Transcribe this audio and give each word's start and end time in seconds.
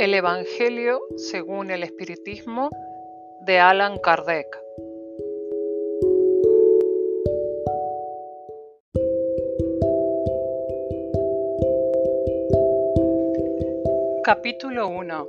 El 0.00 0.14
Evangelio 0.14 0.98
según 1.18 1.70
el 1.70 1.82
Espiritismo 1.82 2.70
de 3.42 3.58
Alan 3.58 3.98
Kardec. 3.98 4.46
Capítulo 14.24 14.88
1 14.88 15.28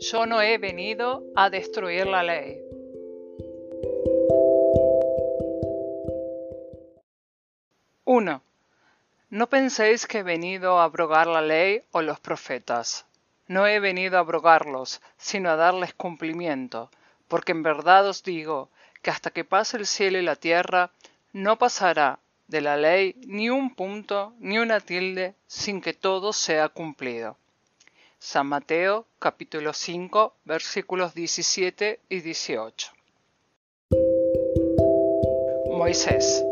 Yo 0.00 0.26
no 0.26 0.42
he 0.42 0.58
venido 0.58 1.24
a 1.34 1.48
destruir 1.48 2.06
la 2.06 2.22
ley. 2.22 2.62
1. 8.04 8.42
No 9.30 9.46
penséis 9.46 10.06
que 10.06 10.18
he 10.18 10.22
venido 10.22 10.78
a 10.78 10.84
abrogar 10.84 11.26
la 11.26 11.40
ley 11.40 11.80
o 11.92 12.02
los 12.02 12.20
profetas. 12.20 13.06
No 13.46 13.66
he 13.66 13.80
venido 13.80 14.16
a 14.16 14.20
abrogarlos, 14.20 15.00
sino 15.16 15.50
a 15.50 15.56
darles 15.56 15.94
cumplimiento, 15.94 16.90
porque 17.28 17.52
en 17.52 17.62
verdad 17.62 18.06
os 18.08 18.22
digo 18.22 18.70
que 19.02 19.10
hasta 19.10 19.30
que 19.30 19.44
pase 19.44 19.76
el 19.76 19.86
cielo 19.86 20.18
y 20.18 20.22
la 20.22 20.36
tierra, 20.36 20.90
no 21.32 21.58
pasará 21.58 22.20
de 22.46 22.60
la 22.60 22.76
ley 22.76 23.16
ni 23.26 23.50
un 23.50 23.74
punto 23.74 24.34
ni 24.38 24.58
una 24.58 24.80
tilde 24.80 25.34
sin 25.46 25.80
que 25.80 25.94
todo 25.94 26.32
sea 26.32 26.68
cumplido. 26.68 27.36
San 28.18 28.46
Mateo 28.46 29.06
capítulo 29.18 29.72
5 29.72 30.34
versículos 30.44 31.14
17 31.14 32.00
y 32.08 32.20
18. 32.20 32.92
Moisés 35.70 36.44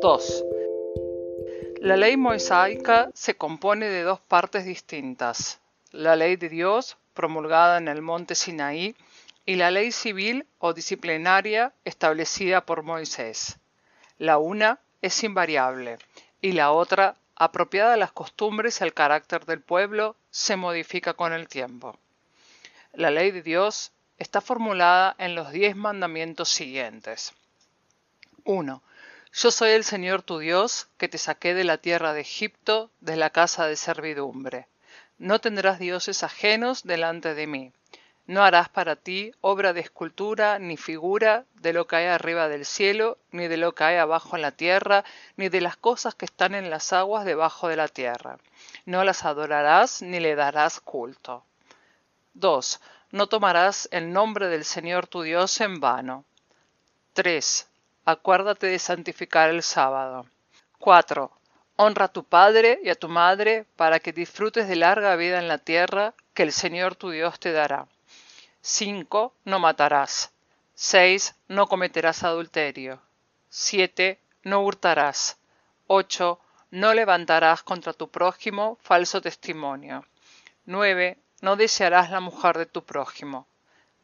2. 0.00 0.47
La 1.80 1.96
ley 1.96 2.16
mosaica 2.16 3.08
se 3.14 3.36
compone 3.36 3.86
de 3.86 4.02
dos 4.02 4.18
partes 4.18 4.64
distintas, 4.64 5.60
la 5.92 6.16
ley 6.16 6.34
de 6.34 6.48
Dios, 6.48 6.96
promulgada 7.14 7.78
en 7.78 7.86
el 7.86 8.02
monte 8.02 8.34
Sinaí, 8.34 8.96
y 9.46 9.54
la 9.54 9.70
ley 9.70 9.92
civil 9.92 10.44
o 10.58 10.74
disciplinaria 10.74 11.72
establecida 11.84 12.66
por 12.66 12.82
Moisés. 12.82 13.58
La 14.18 14.38
una 14.38 14.80
es 15.02 15.22
invariable 15.22 15.98
y 16.40 16.50
la 16.52 16.72
otra, 16.72 17.14
apropiada 17.36 17.94
a 17.94 17.96
las 17.96 18.10
costumbres 18.10 18.80
y 18.80 18.84
al 18.84 18.92
carácter 18.92 19.46
del 19.46 19.60
pueblo, 19.60 20.16
se 20.32 20.56
modifica 20.56 21.14
con 21.14 21.32
el 21.32 21.46
tiempo. 21.46 21.96
La 22.92 23.12
ley 23.12 23.30
de 23.30 23.42
Dios 23.42 23.92
está 24.18 24.40
formulada 24.40 25.14
en 25.18 25.36
los 25.36 25.52
diez 25.52 25.76
mandamientos 25.76 26.48
siguientes. 26.48 27.34
1. 28.42 28.82
Yo 29.32 29.50
soy 29.50 29.70
el 29.70 29.84
Señor 29.84 30.22
tu 30.22 30.38
Dios, 30.38 30.88
que 30.96 31.08
te 31.08 31.18
saqué 31.18 31.54
de 31.54 31.64
la 31.64 31.78
tierra 31.78 32.12
de 32.12 32.22
Egipto, 32.22 32.90
de 33.00 33.16
la 33.16 33.30
casa 33.30 33.66
de 33.66 33.76
servidumbre. 33.76 34.68
No 35.18 35.38
tendrás 35.38 35.78
dioses 35.78 36.22
ajenos 36.22 36.82
delante 36.82 37.34
de 37.34 37.46
mí. 37.46 37.72
No 38.26 38.42
harás 38.42 38.68
para 38.68 38.96
ti 38.96 39.32
obra 39.40 39.72
de 39.72 39.80
escultura 39.80 40.58
ni 40.58 40.76
figura 40.76 41.44
de 41.54 41.72
lo 41.72 41.86
que 41.86 41.96
hay 41.96 42.06
arriba 42.06 42.48
del 42.48 42.64
cielo, 42.64 43.18
ni 43.30 43.48
de 43.48 43.58
lo 43.58 43.74
que 43.74 43.84
hay 43.84 43.96
abajo 43.96 44.36
en 44.36 44.42
la 44.42 44.52
tierra, 44.52 45.04
ni 45.36 45.48
de 45.48 45.60
las 45.60 45.76
cosas 45.76 46.14
que 46.14 46.24
están 46.24 46.54
en 46.54 46.70
las 46.70 46.92
aguas 46.92 47.24
debajo 47.24 47.68
de 47.68 47.76
la 47.76 47.88
tierra. 47.88 48.38
No 48.86 49.04
las 49.04 49.24
adorarás 49.24 50.02
ni 50.02 50.20
le 50.20 50.34
darás 50.36 50.80
culto. 50.80 51.44
2. 52.34 52.80
No 53.12 53.26
tomarás 53.26 53.88
el 53.92 54.12
nombre 54.12 54.48
del 54.48 54.64
Señor 54.64 55.06
tu 55.06 55.22
Dios 55.22 55.60
en 55.60 55.80
vano. 55.80 56.24
3 57.12 57.67
acuérdate 58.08 58.68
de 58.68 58.78
santificar 58.78 59.50
el 59.50 59.62
sábado. 59.62 60.24
4. 60.78 61.30
Honra 61.76 62.06
a 62.06 62.08
tu 62.08 62.24
padre 62.24 62.80
y 62.82 62.88
a 62.88 62.94
tu 62.94 63.06
madre 63.06 63.66
para 63.76 64.00
que 64.00 64.14
disfrutes 64.14 64.66
de 64.66 64.76
larga 64.76 65.14
vida 65.16 65.38
en 65.38 65.46
la 65.46 65.58
tierra 65.58 66.14
que 66.32 66.42
el 66.42 66.52
Señor 66.52 66.94
tu 66.94 67.10
Dios 67.10 67.38
te 67.38 67.52
dará. 67.52 67.86
5. 68.62 69.34
No 69.44 69.58
matarás. 69.58 70.32
6. 70.74 71.34
No 71.48 71.66
cometerás 71.66 72.24
adulterio. 72.24 72.98
7. 73.50 74.18
No 74.42 74.62
hurtarás. 74.62 75.36
8. 75.86 76.40
No 76.70 76.94
levantarás 76.94 77.62
contra 77.62 77.92
tu 77.92 78.08
prójimo 78.08 78.78
falso 78.80 79.20
testimonio. 79.20 80.06
9. 80.64 81.18
No 81.42 81.56
desearás 81.56 82.10
la 82.10 82.20
mujer 82.20 82.56
de 82.56 82.64
tu 82.64 82.82
prójimo. 82.84 83.46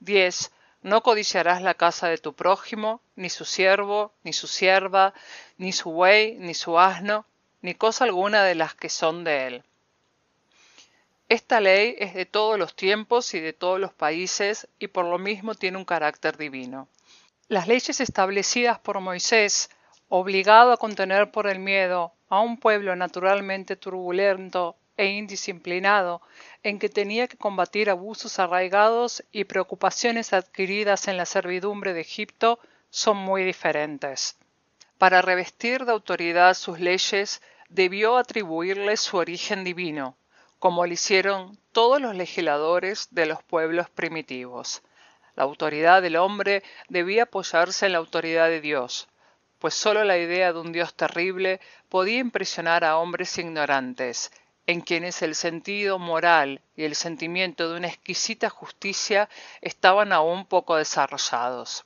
10. 0.00 0.52
No 0.84 1.02
codiciarás 1.02 1.62
la 1.62 1.72
casa 1.72 2.08
de 2.08 2.18
tu 2.18 2.34
prójimo, 2.34 3.00
ni 3.16 3.30
su 3.30 3.46
siervo, 3.46 4.12
ni 4.22 4.34
su 4.34 4.46
sierva, 4.46 5.14
ni 5.56 5.72
su 5.72 5.90
buey, 5.90 6.36
ni 6.38 6.52
su 6.52 6.78
asno, 6.78 7.24
ni 7.62 7.74
cosa 7.74 8.04
alguna 8.04 8.44
de 8.44 8.54
las 8.54 8.74
que 8.74 8.90
son 8.90 9.24
de 9.24 9.46
él. 9.46 9.64
Esta 11.30 11.62
ley 11.62 11.96
es 11.98 12.12
de 12.12 12.26
todos 12.26 12.58
los 12.58 12.76
tiempos 12.76 13.32
y 13.32 13.40
de 13.40 13.54
todos 13.54 13.80
los 13.80 13.94
países 13.94 14.68
y 14.78 14.88
por 14.88 15.06
lo 15.06 15.16
mismo 15.16 15.54
tiene 15.54 15.78
un 15.78 15.86
carácter 15.86 16.36
divino. 16.36 16.86
Las 17.48 17.66
leyes 17.66 17.98
establecidas 18.02 18.78
por 18.78 19.00
Moisés, 19.00 19.70
obligado 20.10 20.70
a 20.70 20.76
contener 20.76 21.30
por 21.30 21.46
el 21.46 21.60
miedo 21.60 22.12
a 22.28 22.40
un 22.40 22.58
pueblo 22.58 22.94
naturalmente 22.94 23.76
turbulento 23.76 24.76
e 24.96 25.06
indisciplinado, 25.06 26.22
en 26.62 26.78
que 26.78 26.88
tenía 26.88 27.26
que 27.28 27.36
combatir 27.36 27.90
abusos 27.90 28.38
arraigados 28.38 29.24
y 29.32 29.44
preocupaciones 29.44 30.32
adquiridas 30.32 31.08
en 31.08 31.16
la 31.16 31.26
servidumbre 31.26 31.92
de 31.92 32.00
Egipto, 32.00 32.58
son 32.90 33.16
muy 33.16 33.44
diferentes. 33.44 34.36
Para 34.98 35.22
revestir 35.22 35.84
de 35.84 35.92
autoridad 35.92 36.54
sus 36.54 36.78
leyes, 36.78 37.42
debió 37.68 38.16
atribuirles 38.16 39.00
su 39.00 39.16
origen 39.16 39.64
divino, 39.64 40.16
como 40.58 40.86
lo 40.86 40.92
hicieron 40.92 41.58
todos 41.72 42.00
los 42.00 42.14
legisladores 42.14 43.08
de 43.10 43.26
los 43.26 43.42
pueblos 43.42 43.90
primitivos. 43.90 44.82
La 45.34 45.42
autoridad 45.42 46.00
del 46.00 46.16
hombre 46.16 46.62
debía 46.88 47.24
apoyarse 47.24 47.86
en 47.86 47.92
la 47.92 47.98
autoridad 47.98 48.48
de 48.48 48.60
Dios, 48.60 49.08
pues 49.58 49.74
sólo 49.74 50.04
la 50.04 50.18
idea 50.18 50.52
de 50.52 50.60
un 50.60 50.72
Dios 50.72 50.94
terrible 50.94 51.60
podía 51.88 52.18
impresionar 52.18 52.84
a 52.84 52.98
hombres 52.98 53.36
ignorantes 53.38 54.30
en 54.66 54.80
quienes 54.80 55.22
el 55.22 55.34
sentido 55.34 55.98
moral 55.98 56.60
y 56.76 56.84
el 56.84 56.94
sentimiento 56.94 57.68
de 57.68 57.76
una 57.76 57.88
exquisita 57.88 58.48
justicia 58.48 59.28
estaban 59.60 60.12
aún 60.12 60.46
poco 60.46 60.76
desarrollados. 60.76 61.84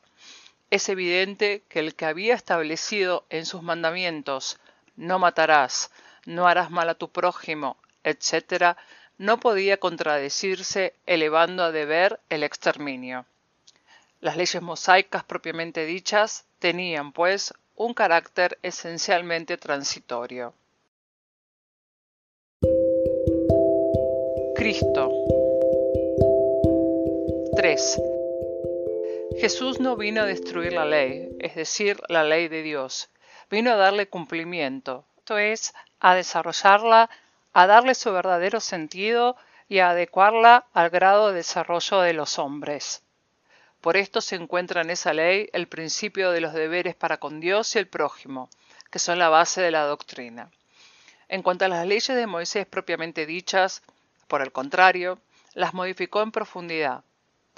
Es 0.70 0.88
evidente 0.88 1.62
que 1.68 1.80
el 1.80 1.94
que 1.94 2.04
había 2.04 2.34
establecido 2.34 3.24
en 3.30 3.46
sus 3.46 3.62
mandamientos 3.62 4.58
no 4.96 5.18
matarás, 5.18 5.90
no 6.26 6.46
harás 6.46 6.70
mal 6.70 6.88
a 6.88 6.94
tu 6.94 7.10
prójimo, 7.10 7.76
etc., 8.04 8.76
no 9.16 9.40
podía 9.40 9.78
contradecirse 9.78 10.94
elevando 11.06 11.64
a 11.64 11.72
deber 11.72 12.20
el 12.28 12.44
exterminio. 12.44 13.26
Las 14.20 14.36
leyes 14.36 14.62
mosaicas 14.62 15.24
propiamente 15.24 15.86
dichas 15.86 16.44
tenían, 16.58 17.12
pues, 17.12 17.54
un 17.74 17.94
carácter 17.94 18.58
esencialmente 18.62 19.56
transitorio. 19.56 20.54
3. 27.78 28.02
Jesús 29.38 29.78
no 29.78 29.94
vino 29.94 30.22
a 30.22 30.26
destruir 30.26 30.72
la 30.72 30.84
ley, 30.84 31.28
es 31.38 31.54
decir, 31.54 32.00
la 32.08 32.24
ley 32.24 32.48
de 32.48 32.62
Dios, 32.62 33.08
vino 33.50 33.70
a 33.70 33.76
darle 33.76 34.08
cumplimiento, 34.08 35.04
esto 35.18 35.38
es, 35.38 35.74
a 36.00 36.16
desarrollarla, 36.16 37.08
a 37.52 37.66
darle 37.68 37.94
su 37.94 38.12
verdadero 38.12 38.58
sentido 38.58 39.36
y 39.68 39.78
a 39.78 39.90
adecuarla 39.90 40.66
al 40.72 40.90
grado 40.90 41.28
de 41.28 41.34
desarrollo 41.34 42.00
de 42.00 42.14
los 42.14 42.40
hombres. 42.40 43.04
Por 43.80 43.96
esto 43.96 44.20
se 44.20 44.34
encuentra 44.34 44.80
en 44.80 44.90
esa 44.90 45.12
ley 45.12 45.48
el 45.52 45.68
principio 45.68 46.32
de 46.32 46.40
los 46.40 46.54
deberes 46.54 46.96
para 46.96 47.18
con 47.18 47.38
Dios 47.38 47.76
y 47.76 47.78
el 47.78 47.86
prójimo, 47.86 48.50
que 48.90 48.98
son 48.98 49.20
la 49.20 49.28
base 49.28 49.60
de 49.60 49.70
la 49.70 49.84
doctrina. 49.84 50.50
En 51.28 51.42
cuanto 51.44 51.64
a 51.64 51.68
las 51.68 51.86
leyes 51.86 52.08
de 52.08 52.26
Moisés 52.26 52.66
propiamente 52.66 53.24
dichas, 53.24 53.82
por 54.26 54.42
el 54.42 54.50
contrario, 54.50 55.20
las 55.54 55.74
modificó 55.74 56.22
en 56.22 56.32
profundidad, 56.32 57.04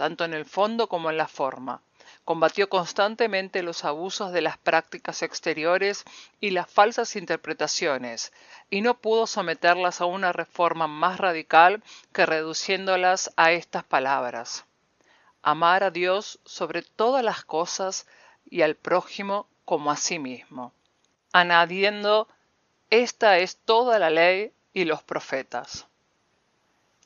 tanto 0.00 0.24
en 0.24 0.32
el 0.32 0.46
fondo 0.46 0.88
como 0.88 1.10
en 1.10 1.18
la 1.18 1.28
forma. 1.28 1.82
Combatió 2.24 2.70
constantemente 2.70 3.62
los 3.62 3.84
abusos 3.84 4.32
de 4.32 4.40
las 4.40 4.56
prácticas 4.56 5.20
exteriores 5.20 6.04
y 6.40 6.52
las 6.52 6.70
falsas 6.70 7.16
interpretaciones, 7.16 8.32
y 8.70 8.80
no 8.80 8.94
pudo 8.94 9.26
someterlas 9.26 10.00
a 10.00 10.06
una 10.06 10.32
reforma 10.32 10.86
más 10.86 11.18
radical 11.18 11.82
que 12.14 12.24
reduciéndolas 12.24 13.30
a 13.36 13.52
estas 13.52 13.84
palabras. 13.84 14.64
Amar 15.42 15.84
a 15.84 15.90
Dios 15.90 16.40
sobre 16.46 16.80
todas 16.80 17.22
las 17.22 17.44
cosas 17.44 18.06
y 18.48 18.62
al 18.62 18.76
prójimo 18.76 19.48
como 19.66 19.90
a 19.90 19.96
sí 19.96 20.18
mismo, 20.18 20.72
añadiendo, 21.34 22.26
esta 22.88 23.36
es 23.36 23.58
toda 23.58 23.98
la 23.98 24.08
ley 24.08 24.54
y 24.72 24.86
los 24.86 25.02
profetas. 25.02 25.86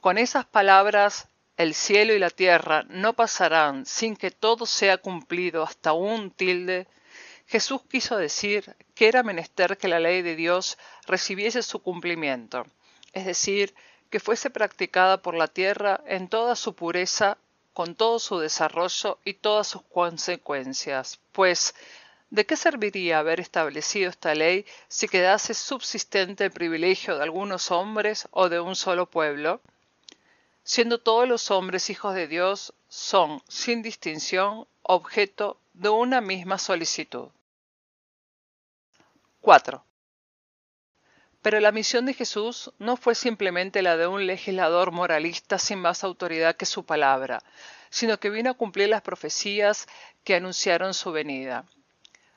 Con 0.00 0.16
esas 0.16 0.44
palabras 0.44 1.28
el 1.56 1.74
cielo 1.74 2.12
y 2.14 2.18
la 2.18 2.30
tierra 2.30 2.84
no 2.88 3.12
pasarán 3.12 3.86
sin 3.86 4.16
que 4.16 4.30
todo 4.30 4.66
sea 4.66 4.98
cumplido 4.98 5.62
hasta 5.62 5.92
un 5.92 6.30
tilde, 6.30 6.86
Jesús 7.46 7.82
quiso 7.88 8.16
decir 8.16 8.74
que 8.94 9.06
era 9.06 9.22
menester 9.22 9.76
que 9.76 9.88
la 9.88 10.00
ley 10.00 10.22
de 10.22 10.34
Dios 10.34 10.78
recibiese 11.06 11.62
su 11.62 11.80
cumplimiento, 11.80 12.64
es 13.12 13.26
decir, 13.26 13.74
que 14.10 14.20
fuese 14.20 14.50
practicada 14.50 15.22
por 15.22 15.34
la 15.34 15.48
tierra 15.48 16.00
en 16.06 16.28
toda 16.28 16.56
su 16.56 16.74
pureza, 16.74 17.36
con 17.72 17.94
todo 17.94 18.18
su 18.18 18.38
desarrollo 18.38 19.18
y 19.24 19.34
todas 19.34 19.66
sus 19.66 19.82
consecuencias, 19.82 21.20
pues 21.32 21.74
¿de 22.30 22.46
qué 22.46 22.56
serviría 22.56 23.18
haber 23.18 23.40
establecido 23.40 24.10
esta 24.10 24.34
ley 24.34 24.64
si 24.88 25.08
quedase 25.08 25.54
subsistente 25.54 26.44
el 26.44 26.50
privilegio 26.50 27.16
de 27.16 27.22
algunos 27.22 27.70
hombres 27.70 28.26
o 28.30 28.48
de 28.48 28.60
un 28.60 28.74
solo 28.76 29.06
pueblo? 29.06 29.60
Siendo 30.64 30.98
todos 30.98 31.28
los 31.28 31.50
hombres 31.50 31.90
hijos 31.90 32.14
de 32.14 32.26
Dios, 32.26 32.72
son, 32.88 33.42
sin 33.48 33.82
distinción, 33.82 34.66
objeto 34.82 35.60
de 35.74 35.90
una 35.90 36.22
misma 36.22 36.56
solicitud. 36.56 37.28
4. 39.42 39.84
Pero 41.42 41.60
la 41.60 41.70
misión 41.70 42.06
de 42.06 42.14
Jesús 42.14 42.72
no 42.78 42.96
fue 42.96 43.14
simplemente 43.14 43.82
la 43.82 43.98
de 43.98 44.06
un 44.06 44.26
legislador 44.26 44.90
moralista 44.90 45.58
sin 45.58 45.80
más 45.80 46.02
autoridad 46.02 46.56
que 46.56 46.64
su 46.64 46.86
palabra, 46.86 47.42
sino 47.90 48.18
que 48.18 48.30
vino 48.30 48.48
a 48.50 48.54
cumplir 48.54 48.88
las 48.88 49.02
profecías 49.02 49.86
que 50.24 50.34
anunciaron 50.34 50.94
su 50.94 51.12
venida. 51.12 51.66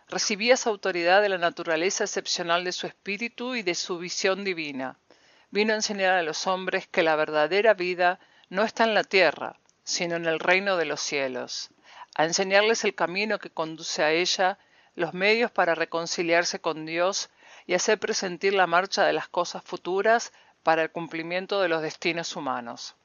Recibía 0.09 0.55
esa 0.55 0.69
autoridad 0.69 1.21
de 1.21 1.29
la 1.29 1.37
naturaleza 1.37 2.03
excepcional 2.03 2.65
de 2.65 2.73
su 2.73 2.87
espíritu 2.87 3.55
y 3.55 3.61
de 3.61 3.75
su 3.75 3.97
visión 3.97 4.43
divina. 4.43 4.99
Vino 5.49 5.73
a 5.73 5.77
enseñar 5.77 6.15
a 6.15 6.23
los 6.23 6.45
hombres 6.45 6.87
que 6.87 7.03
la 7.03 7.15
verdadera 7.15 7.73
vida 7.73 8.19
no 8.49 8.63
está 8.63 8.83
en 8.83 8.93
la 8.93 9.03
tierra, 9.03 9.57
sino 9.83 10.17
en 10.17 10.25
el 10.25 10.39
reino 10.39 10.75
de 10.75 10.85
los 10.85 10.99
cielos, 10.99 11.69
a 12.15 12.25
enseñarles 12.25 12.83
el 12.83 12.95
camino 12.95 13.39
que 13.39 13.49
conduce 13.49 14.03
a 14.03 14.11
ella, 14.11 14.59
los 14.95 15.13
medios 15.13 15.49
para 15.49 15.75
reconciliarse 15.75 16.59
con 16.59 16.85
Dios 16.85 17.29
y 17.65 17.75
hacer 17.75 17.97
presentir 17.97 18.53
la 18.53 18.67
marcha 18.67 19.05
de 19.05 19.13
las 19.13 19.29
cosas 19.29 19.63
futuras 19.63 20.33
para 20.63 20.83
el 20.83 20.91
cumplimiento 20.91 21.61
de 21.61 21.69
los 21.69 21.81
destinos 21.81 22.35
humanos. 22.35 22.95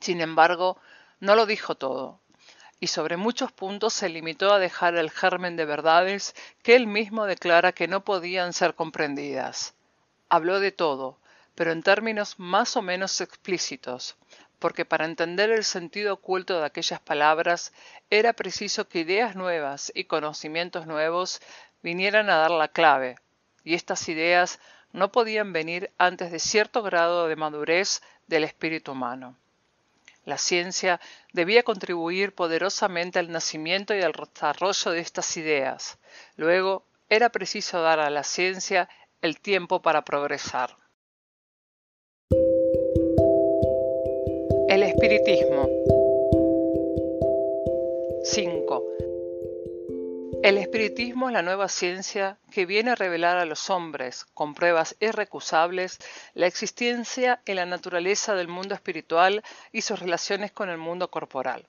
Sin 0.00 0.20
embargo, 0.20 0.78
no 1.18 1.34
lo 1.34 1.46
dijo 1.46 1.74
todo, 1.74 2.20
y 2.78 2.86
sobre 2.88 3.16
muchos 3.16 3.50
puntos 3.50 3.92
se 3.92 4.08
limitó 4.08 4.52
a 4.52 4.60
dejar 4.60 4.94
el 4.94 5.10
germen 5.10 5.56
de 5.56 5.64
verdades 5.64 6.36
que 6.62 6.76
él 6.76 6.86
mismo 6.86 7.24
declara 7.24 7.72
que 7.72 7.88
no 7.88 8.04
podían 8.04 8.52
ser 8.52 8.74
comprendidas. 8.74 9.74
Habló 10.28 10.60
de 10.60 10.70
todo, 10.70 11.18
pero 11.54 11.72
en 11.72 11.82
términos 11.82 12.38
más 12.38 12.76
o 12.76 12.82
menos 12.82 13.20
explícitos, 13.20 14.16
porque 14.58 14.84
para 14.84 15.04
entender 15.04 15.50
el 15.50 15.64
sentido 15.64 16.14
oculto 16.14 16.58
de 16.58 16.66
aquellas 16.66 17.00
palabras 17.00 17.72
era 18.10 18.32
preciso 18.32 18.88
que 18.88 19.00
ideas 19.00 19.36
nuevas 19.36 19.92
y 19.94 20.04
conocimientos 20.04 20.86
nuevos 20.86 21.40
vinieran 21.82 22.30
a 22.30 22.36
dar 22.36 22.50
la 22.50 22.68
clave, 22.68 23.18
y 23.62 23.74
estas 23.74 24.08
ideas 24.08 24.60
no 24.92 25.10
podían 25.10 25.52
venir 25.52 25.90
antes 25.98 26.30
de 26.30 26.38
cierto 26.38 26.82
grado 26.82 27.28
de 27.28 27.36
madurez 27.36 28.00
del 28.26 28.44
espíritu 28.44 28.92
humano. 28.92 29.36
La 30.24 30.38
ciencia 30.38 31.00
debía 31.32 31.62
contribuir 31.62 32.34
poderosamente 32.34 33.18
al 33.18 33.30
nacimiento 33.30 33.94
y 33.94 34.00
al 34.00 34.12
desarrollo 34.12 34.90
de 34.92 35.00
estas 35.00 35.36
ideas. 35.36 35.98
Luego, 36.36 36.84
era 37.10 37.28
preciso 37.28 37.82
dar 37.82 38.00
a 38.00 38.08
la 38.08 38.24
ciencia 38.24 38.88
el 39.20 39.38
tiempo 39.40 39.82
para 39.82 40.02
progresar. 40.02 40.76
Espiritismo. 45.04 45.68
5. 48.24 48.82
El 50.42 50.56
espiritismo 50.56 51.28
es 51.28 51.34
la 51.34 51.42
nueva 51.42 51.68
ciencia 51.68 52.38
que 52.50 52.64
viene 52.64 52.92
a 52.92 52.94
revelar 52.94 53.36
a 53.36 53.44
los 53.44 53.68
hombres, 53.68 54.24
con 54.32 54.54
pruebas 54.54 54.96
irrecusables, 55.00 55.98
la 56.32 56.46
existencia 56.46 57.42
y 57.44 57.52
la 57.52 57.66
naturaleza 57.66 58.34
del 58.34 58.48
mundo 58.48 58.74
espiritual 58.74 59.42
y 59.72 59.82
sus 59.82 59.98
relaciones 59.98 60.52
con 60.52 60.70
el 60.70 60.78
mundo 60.78 61.10
corporal. 61.10 61.66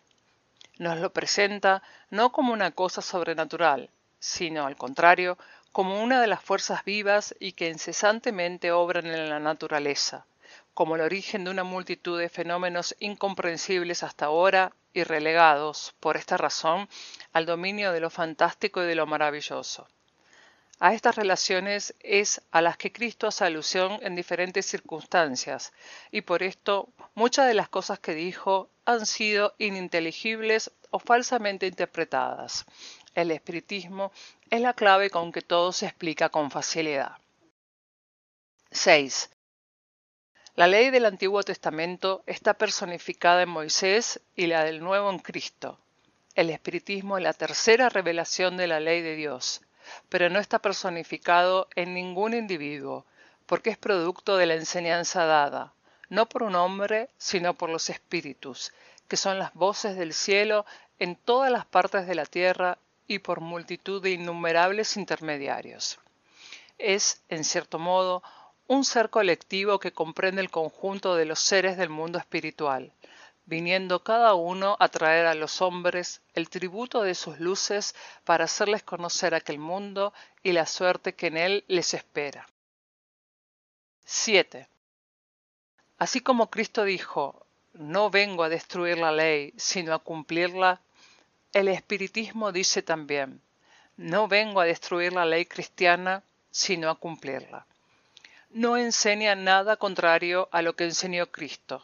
Nos 0.77 0.99
lo 0.99 1.11
presenta 1.11 1.83
no 2.11 2.31
como 2.31 2.53
una 2.53 2.71
cosa 2.71 3.01
sobrenatural, 3.01 3.89
sino 4.17 4.65
al 4.65 4.77
contrario, 4.77 5.37
como 5.73 6.01
una 6.01 6.21
de 6.21 6.27
las 6.27 6.41
fuerzas 6.41 6.85
vivas 6.85 7.35
y 7.41 7.51
que 7.51 7.67
incesantemente 7.67 8.71
obran 8.71 9.07
en 9.07 9.29
la 9.29 9.41
naturaleza, 9.41 10.25
como 10.75 10.95
el 10.95 11.01
origen 11.01 11.45
de 11.45 11.51
una 11.51 11.63
multitud 11.63 12.19
de 12.19 12.29
fenómenos 12.29 12.95
incomprensibles 12.99 14.03
hasta 14.03 14.25
ahora 14.25 14.73
y 14.93 15.03
relegados, 15.03 15.95
por 16.01 16.17
esta 16.17 16.37
razón, 16.37 16.87
al 17.31 17.45
dominio 17.45 17.93
de 17.93 18.01
lo 18.01 18.09
fantástico 18.09 18.83
y 18.83 18.85
de 18.85 18.95
lo 18.95 19.07
maravilloso. 19.07 19.87
A 20.79 20.93
estas 20.93 21.15
relaciones 21.15 21.95
es 22.01 22.41
a 22.51 22.61
las 22.61 22.75
que 22.75 22.91
Cristo 22.91 23.27
hace 23.27 23.45
alusión 23.45 23.97
en 24.01 24.17
diferentes 24.17 24.65
circunstancias, 24.65 25.71
y 26.11 26.21
por 26.21 26.43
esto 26.43 26.89
muchas 27.13 27.47
de 27.47 27.53
las 27.53 27.69
cosas 27.69 27.99
que 27.99 28.13
dijo 28.13 28.69
han 28.83 29.05
sido 29.05 29.55
ininteligibles 29.57 30.71
o 30.91 30.99
falsamente 30.99 31.67
interpretadas. 31.67 32.65
El 33.13 33.31
espiritismo 33.31 34.11
es 34.49 34.59
la 34.59 34.73
clave 34.73 35.09
con 35.09 35.31
que 35.31 35.41
todo 35.41 35.71
se 35.71 35.85
explica 35.85 36.27
con 36.27 36.51
facilidad. 36.51 37.13
6. 38.71 39.29
La 40.55 40.67
ley 40.67 40.89
del 40.89 41.05
Antiguo 41.05 41.43
Testamento 41.43 42.23
está 42.27 42.53
personificada 42.53 43.41
en 43.41 43.49
Moisés 43.49 44.21
y 44.37 44.47
la 44.47 44.63
del 44.63 44.79
Nuevo 44.79 45.09
en 45.09 45.19
Cristo. 45.19 45.77
El 46.33 46.49
espiritismo 46.49 47.17
es 47.17 47.23
la 47.25 47.33
tercera 47.33 47.89
revelación 47.89 48.55
de 48.55 48.67
la 48.67 48.79
ley 48.79 49.01
de 49.01 49.17
Dios, 49.17 49.59
pero 50.07 50.29
no 50.29 50.39
está 50.39 50.59
personificado 50.59 51.67
en 51.75 51.93
ningún 51.93 52.33
individuo, 52.33 53.05
porque 53.47 53.69
es 53.69 53.77
producto 53.77 54.37
de 54.37 54.45
la 54.45 54.53
enseñanza 54.53 55.25
dada, 55.25 55.73
no 56.07 56.29
por 56.29 56.41
un 56.43 56.55
hombre, 56.55 57.09
sino 57.17 57.53
por 57.55 57.69
los 57.69 57.89
espíritus, 57.89 58.71
que 59.09 59.17
son 59.17 59.37
las 59.37 59.53
voces 59.55 59.97
del 59.97 60.13
cielo 60.13 60.65
en 60.99 61.17
todas 61.17 61.51
las 61.51 61.65
partes 61.65 62.07
de 62.07 62.15
la 62.15 62.25
tierra 62.25 62.77
y 63.07 63.19
por 63.19 63.41
multitud 63.41 64.01
de 64.01 64.11
innumerables 64.11 64.95
intermediarios. 64.95 65.99
Es, 66.77 67.23
en 67.27 67.43
cierto 67.43 67.77
modo, 67.77 68.23
un 68.67 68.83
ser 68.83 69.11
colectivo 69.11 69.79
que 69.79 69.91
comprende 69.91 70.41
el 70.41 70.49
conjunto 70.49 71.15
de 71.15 71.25
los 71.25 71.39
seres 71.39 71.77
del 71.77 71.89
mundo 71.89 72.17
espiritual, 72.17 72.91
viniendo 73.45 74.03
cada 74.03 74.33
uno 74.33 74.75
a 74.79 74.89
traer 74.89 75.27
a 75.27 75.35
los 75.35 75.61
hombres 75.61 76.21
el 76.33 76.49
tributo 76.49 77.03
de 77.03 77.13
sus 77.13 77.39
luces 77.39 77.93
para 78.23 78.45
hacerles 78.45 78.81
conocer 78.81 79.35
aquel 79.35 79.59
mundo 79.59 80.13
y 80.41 80.51
la 80.51 80.65
suerte 80.65 81.13
que 81.13 81.27
en 81.27 81.37
él 81.37 81.63
les 81.67 81.93
espera. 81.93 82.47
7. 84.05 84.67
Así 85.99 86.21
como 86.21 86.49
Cristo 86.49 86.85
dijo, 86.85 87.45
no 87.73 88.09
vengo 88.09 88.43
a 88.43 88.49
destruir 88.49 88.97
la 88.97 89.11
ley, 89.11 89.53
sino 89.57 89.93
a 89.93 89.99
cumplirla, 89.99 90.81
el 91.53 91.67
espiritismo 91.67 92.51
dice 92.51 92.81
también, 92.81 93.41
no 93.95 94.27
vengo 94.27 94.59
a 94.59 94.65
destruir 94.65 95.13
la 95.13 95.25
ley 95.25 95.45
cristiana, 95.45 96.23
sino 96.49 96.89
a 96.89 96.95
cumplirla 96.95 97.65
no 98.55 98.77
enseña 98.77 99.35
nada 99.35 99.75
contrario 99.75 100.47
a 100.53 100.61
lo 100.61 100.77
que 100.77 100.85
enseñó 100.85 101.29
Cristo, 101.29 101.83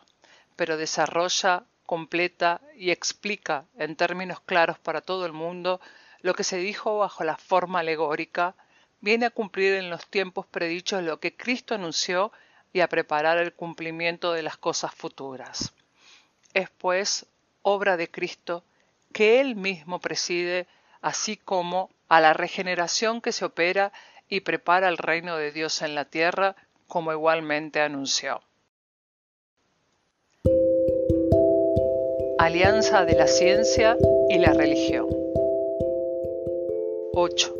pero 0.56 0.78
desarrolla, 0.78 1.66
completa 1.86 2.62
y 2.78 2.92
explica 2.92 3.66
en 3.78 3.98
términos 3.98 4.40
claros 4.40 4.80
para 4.80 5.02
todo 5.02 5.26
el 5.26 5.34
mundo 5.34 5.82
lo 6.22 6.34
que 6.34 6.46
se 6.46 6.56
dijo 6.56 6.98
bajo 6.98 7.26
la 7.26 7.36
forma 7.36 7.80
alegórica, 7.80 8.56
viene 9.02 9.26
a 9.26 9.32
cumplir 9.32 9.74
en 9.74 9.90
los 9.90 10.08
tiempos 10.08 10.46
predichos 10.46 11.04
lo 11.04 11.20
que 11.20 11.36
Cristo 11.36 11.76
anunció 11.76 12.32
y 12.72 12.80
a 12.80 12.88
preparar 12.88 13.38
el 13.38 13.52
cumplimiento 13.52 14.32
de 14.32 14.44
las 14.44 14.56
cosas 14.56 14.96
futuras. 14.96 15.74
Es 16.54 16.70
pues 16.70 17.26
obra 17.64 17.98
de 17.98 18.10
Cristo 18.10 18.64
que 19.12 19.42
Él 19.42 19.58
mismo 19.58 20.00
preside, 20.00 20.68
así 21.02 21.36
como 21.36 21.90
a 22.08 22.22
la 22.22 22.32
regeneración 22.32 23.20
que 23.20 23.34
se 23.34 23.44
opera 23.44 23.92
y 24.32 24.40
prepara 24.40 24.88
el 24.88 24.98
reino 24.98 25.36
de 25.36 25.52
Dios 25.52 25.82
en 25.82 25.94
la 25.94 26.06
tierra, 26.06 26.56
como 26.88 27.12
igualmente 27.12 27.82
anunció. 27.82 28.42
Alianza 32.40 33.04
de 33.04 33.14
la 33.14 33.28
ciencia 33.28 33.98
y 34.30 34.40
la 34.40 34.54
religión. 34.54 35.08
8. 37.14 37.56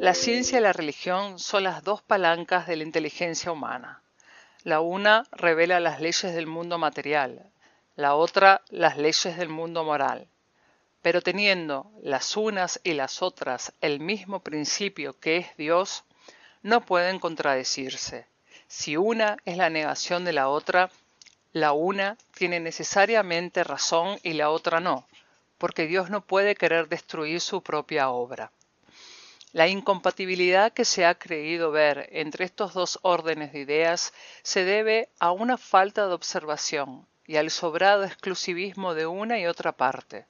La 0.00 0.14
ciencia 0.14 0.58
y 0.58 0.62
la 0.62 0.72
religión 0.72 1.38
son 1.38 1.62
las 1.62 1.84
dos 1.84 2.02
palancas 2.02 2.66
de 2.66 2.74
la 2.74 2.82
inteligencia 2.82 3.52
humana. 3.52 4.02
La 4.64 4.80
una 4.80 5.28
revela 5.30 5.78
las 5.78 6.00
leyes 6.00 6.34
del 6.34 6.48
mundo 6.48 6.76
material, 6.76 7.52
la 7.94 8.16
otra 8.16 8.62
las 8.70 8.98
leyes 8.98 9.38
del 9.38 9.48
mundo 9.48 9.84
moral. 9.84 10.26
Pero 11.02 11.20
teniendo 11.20 11.90
las 12.00 12.36
unas 12.36 12.80
y 12.84 12.94
las 12.94 13.22
otras 13.22 13.72
el 13.80 14.00
mismo 14.00 14.40
principio 14.40 15.18
que 15.18 15.36
es 15.38 15.56
Dios, 15.56 16.04
no 16.62 16.86
pueden 16.86 17.18
contradecirse. 17.18 18.26
Si 18.68 18.96
una 18.96 19.36
es 19.44 19.56
la 19.56 19.68
negación 19.68 20.24
de 20.24 20.32
la 20.32 20.48
otra, 20.48 20.90
la 21.52 21.72
una 21.72 22.16
tiene 22.34 22.60
necesariamente 22.60 23.64
razón 23.64 24.18
y 24.22 24.32
la 24.32 24.48
otra 24.48 24.80
no, 24.80 25.06
porque 25.58 25.86
Dios 25.86 26.08
no 26.08 26.24
puede 26.24 26.54
querer 26.54 26.88
destruir 26.88 27.40
su 27.40 27.62
propia 27.62 28.08
obra. 28.08 28.52
La 29.52 29.68
incompatibilidad 29.68 30.72
que 30.72 30.86
se 30.86 31.04
ha 31.04 31.14
creído 31.16 31.70
ver 31.70 32.08
entre 32.12 32.46
estos 32.46 32.72
dos 32.72 32.98
órdenes 33.02 33.52
de 33.52 33.60
ideas 33.60 34.14
se 34.42 34.64
debe 34.64 35.10
a 35.18 35.30
una 35.32 35.58
falta 35.58 36.06
de 36.06 36.14
observación 36.14 37.06
y 37.26 37.36
al 37.36 37.50
sobrado 37.50 38.04
exclusivismo 38.04 38.94
de 38.94 39.04
una 39.04 39.38
y 39.38 39.46
otra 39.46 39.72
parte. 39.72 40.24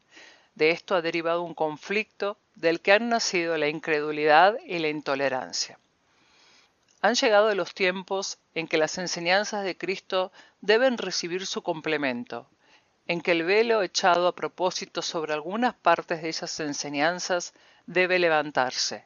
De 0.54 0.70
esto 0.70 0.94
ha 0.94 1.02
derivado 1.02 1.42
un 1.42 1.54
conflicto 1.54 2.36
del 2.54 2.80
que 2.80 2.92
han 2.92 3.08
nacido 3.08 3.56
la 3.56 3.68
incredulidad 3.68 4.58
y 4.66 4.78
la 4.78 4.88
intolerancia. 4.88 5.78
Han 7.00 7.14
llegado 7.14 7.54
los 7.54 7.74
tiempos 7.74 8.38
en 8.54 8.68
que 8.68 8.78
las 8.78 8.98
enseñanzas 8.98 9.64
de 9.64 9.76
Cristo 9.76 10.30
deben 10.60 10.98
recibir 10.98 11.46
su 11.46 11.62
complemento, 11.62 12.48
en 13.08 13.20
que 13.20 13.32
el 13.32 13.42
velo 13.42 13.82
echado 13.82 14.28
a 14.28 14.34
propósito 14.34 15.02
sobre 15.02 15.32
algunas 15.32 15.74
partes 15.74 16.22
de 16.22 16.28
esas 16.28 16.60
enseñanzas 16.60 17.54
debe 17.86 18.18
levantarse, 18.18 19.04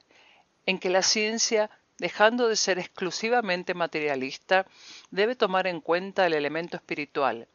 en 0.67 0.79
que 0.79 0.91
la 0.91 1.03
ciencia, 1.03 1.71
dejando 1.97 2.49
de 2.49 2.57
ser 2.57 2.79
exclusivamente 2.79 3.73
materialista, 3.73 4.67
debe 5.11 5.35
tomar 5.35 5.67
en 5.67 5.81
cuenta 5.81 6.27
el 6.27 6.35
elemento 6.35 6.77
espiritual, 6.77 7.49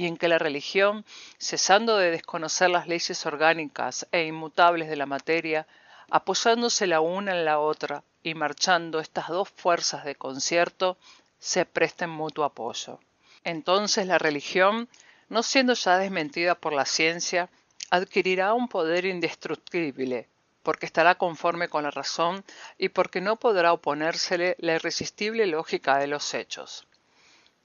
y 0.00 0.06
en 0.06 0.16
que 0.16 0.28
la 0.28 0.38
religión, 0.38 1.04
cesando 1.38 1.98
de 1.98 2.10
desconocer 2.10 2.70
las 2.70 2.88
leyes 2.88 3.26
orgánicas 3.26 4.08
e 4.12 4.24
inmutables 4.24 4.88
de 4.88 4.96
la 4.96 5.04
materia, 5.04 5.66
apoyándose 6.08 6.86
la 6.86 7.02
una 7.02 7.32
en 7.32 7.44
la 7.44 7.58
otra 7.58 8.02
y 8.22 8.32
marchando 8.32 9.00
estas 9.00 9.28
dos 9.28 9.50
fuerzas 9.50 10.06
de 10.06 10.14
concierto, 10.14 10.96
se 11.38 11.66
presten 11.66 12.08
mutuo 12.08 12.44
apoyo. 12.44 12.98
Entonces 13.44 14.06
la 14.06 14.16
religión, 14.16 14.88
no 15.28 15.42
siendo 15.42 15.74
ya 15.74 15.98
desmentida 15.98 16.54
por 16.54 16.72
la 16.72 16.86
ciencia, 16.86 17.50
adquirirá 17.90 18.54
un 18.54 18.68
poder 18.68 19.04
indestructible, 19.04 20.28
porque 20.62 20.86
estará 20.86 21.16
conforme 21.16 21.68
con 21.68 21.82
la 21.82 21.90
razón 21.90 22.42
y 22.78 22.88
porque 22.88 23.20
no 23.20 23.36
podrá 23.36 23.74
oponérsele 23.74 24.56
la 24.60 24.76
irresistible 24.76 25.46
lógica 25.46 25.98
de 25.98 26.06
los 26.06 26.32
hechos. 26.32 26.86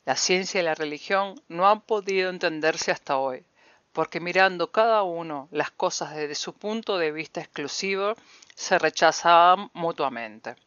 La 0.06 0.16
ciencia 0.16 0.62
y 0.62 0.64
la 0.64 0.76
religión 0.76 1.42
no 1.48 1.68
han 1.68 1.82
podido 1.82 2.30
entenderse 2.30 2.92
hasta 2.92 3.18
hoy, 3.18 3.44
porque 3.92 4.20
mirando 4.20 4.72
cada 4.72 5.02
uno 5.02 5.48
las 5.52 5.72
cosas 5.72 6.16
desde 6.16 6.36
su 6.36 6.54
punto 6.54 7.00
de 7.00 7.12
vista 7.12 7.42
exclusivo, 7.42 8.14
se 8.54 8.78
rechazaban 8.78 9.72
mutuamente. 9.74 10.58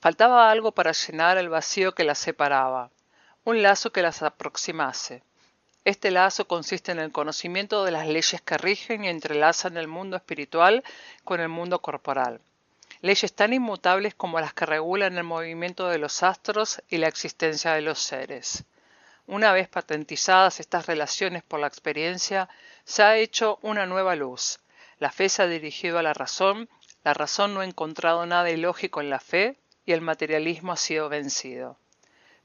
Faltaba 0.00 0.50
algo 0.50 0.72
para 0.72 0.92
llenar 0.92 1.36
el 1.36 1.50
vacío 1.50 1.94
que 1.94 2.04
las 2.04 2.18
separaba, 2.18 2.90
un 3.44 3.62
lazo 3.62 3.92
que 3.92 4.00
las 4.00 4.22
aproximase. 4.22 5.22
Este 5.84 6.10
lazo 6.10 6.48
consiste 6.48 6.90
en 6.90 7.00
el 7.00 7.12
conocimiento 7.12 7.84
de 7.84 7.90
las 7.90 8.08
leyes 8.08 8.40
que 8.40 8.56
rigen 8.56 9.04
y 9.04 9.08
entrelazan 9.08 9.76
el 9.76 9.88
mundo 9.88 10.16
espiritual 10.16 10.82
con 11.22 11.40
el 11.40 11.50
mundo 11.50 11.82
corporal 11.82 12.40
leyes 13.04 13.34
tan 13.34 13.52
inmutables 13.52 14.14
como 14.14 14.40
las 14.40 14.54
que 14.54 14.64
regulan 14.64 15.18
el 15.18 15.24
movimiento 15.24 15.88
de 15.88 15.98
los 15.98 16.22
astros 16.22 16.80
y 16.88 16.96
la 16.96 17.06
existencia 17.06 17.74
de 17.74 17.82
los 17.82 17.98
seres. 17.98 18.64
Una 19.26 19.52
vez 19.52 19.68
patentizadas 19.68 20.58
estas 20.58 20.86
relaciones 20.86 21.42
por 21.42 21.60
la 21.60 21.66
experiencia, 21.66 22.48
se 22.86 23.02
ha 23.02 23.18
hecho 23.18 23.58
una 23.60 23.84
nueva 23.84 24.16
luz. 24.16 24.58
La 25.00 25.12
fe 25.12 25.28
se 25.28 25.42
ha 25.42 25.46
dirigido 25.46 25.98
a 25.98 26.02
la 26.02 26.14
razón, 26.14 26.70
la 27.02 27.12
razón 27.12 27.52
no 27.52 27.60
ha 27.60 27.66
encontrado 27.66 28.24
nada 28.24 28.48
ilógico 28.48 29.02
en 29.02 29.10
la 29.10 29.20
fe 29.20 29.58
y 29.84 29.92
el 29.92 30.00
materialismo 30.00 30.72
ha 30.72 30.78
sido 30.78 31.10
vencido. 31.10 31.76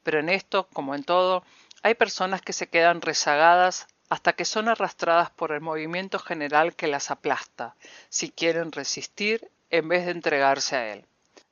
Pero 0.04 0.20
en 0.20 0.28
esto, 0.28 0.68
como 0.74 0.94
en 0.94 1.06
todo, 1.06 1.46
hay 1.84 1.94
personas 1.94 2.42
que 2.42 2.52
se 2.52 2.68
quedan 2.68 3.00
rezagadas 3.00 3.88
hasta 4.10 4.34
que 4.34 4.44
son 4.44 4.68
arrastradas 4.68 5.30
por 5.30 5.54
el 5.54 5.62
movimiento 5.62 6.20
general 6.20 6.76
que 6.76 6.88
las 6.88 7.12
aplasta, 7.12 7.76
si 8.10 8.30
quieren 8.30 8.74
resistir 8.74 9.50
en 9.70 9.88
vez 9.88 10.06
de 10.06 10.12
entregarse 10.12 10.76
a 10.76 10.94
él. 10.94 11.06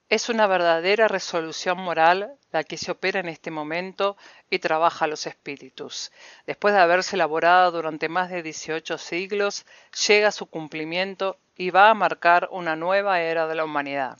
Es 0.10 0.30
una 0.30 0.48
verdadera 0.48 1.10
resolución 1.10 1.78
moral 1.80 2.38
la 2.54 2.64
que 2.64 2.78
se 2.78 2.92
opera 2.92 3.20
en 3.20 3.28
este 3.28 3.52
momento 3.52 4.16
y 4.50 4.60
trabaja 4.60 5.06
los 5.06 5.28
espíritus. 5.28 6.14
Después 6.46 6.74
de 6.74 6.80
haberse 6.80 7.18
elaborado 7.18 7.72
durante 7.72 8.08
más 8.08 8.30
de 8.30 8.42
18 8.42 8.98
siglos, 8.98 9.66
llega 10.08 10.30
a 10.30 10.32
su 10.32 10.46
cumplimiento 10.46 11.38
y 11.58 11.72
va 11.72 11.90
a 11.90 11.94
marcar 11.94 12.48
una 12.52 12.78
nueva 12.78 13.20
era 13.20 13.48
de 13.48 13.56
la 13.56 13.66
humanidad. 13.66 14.18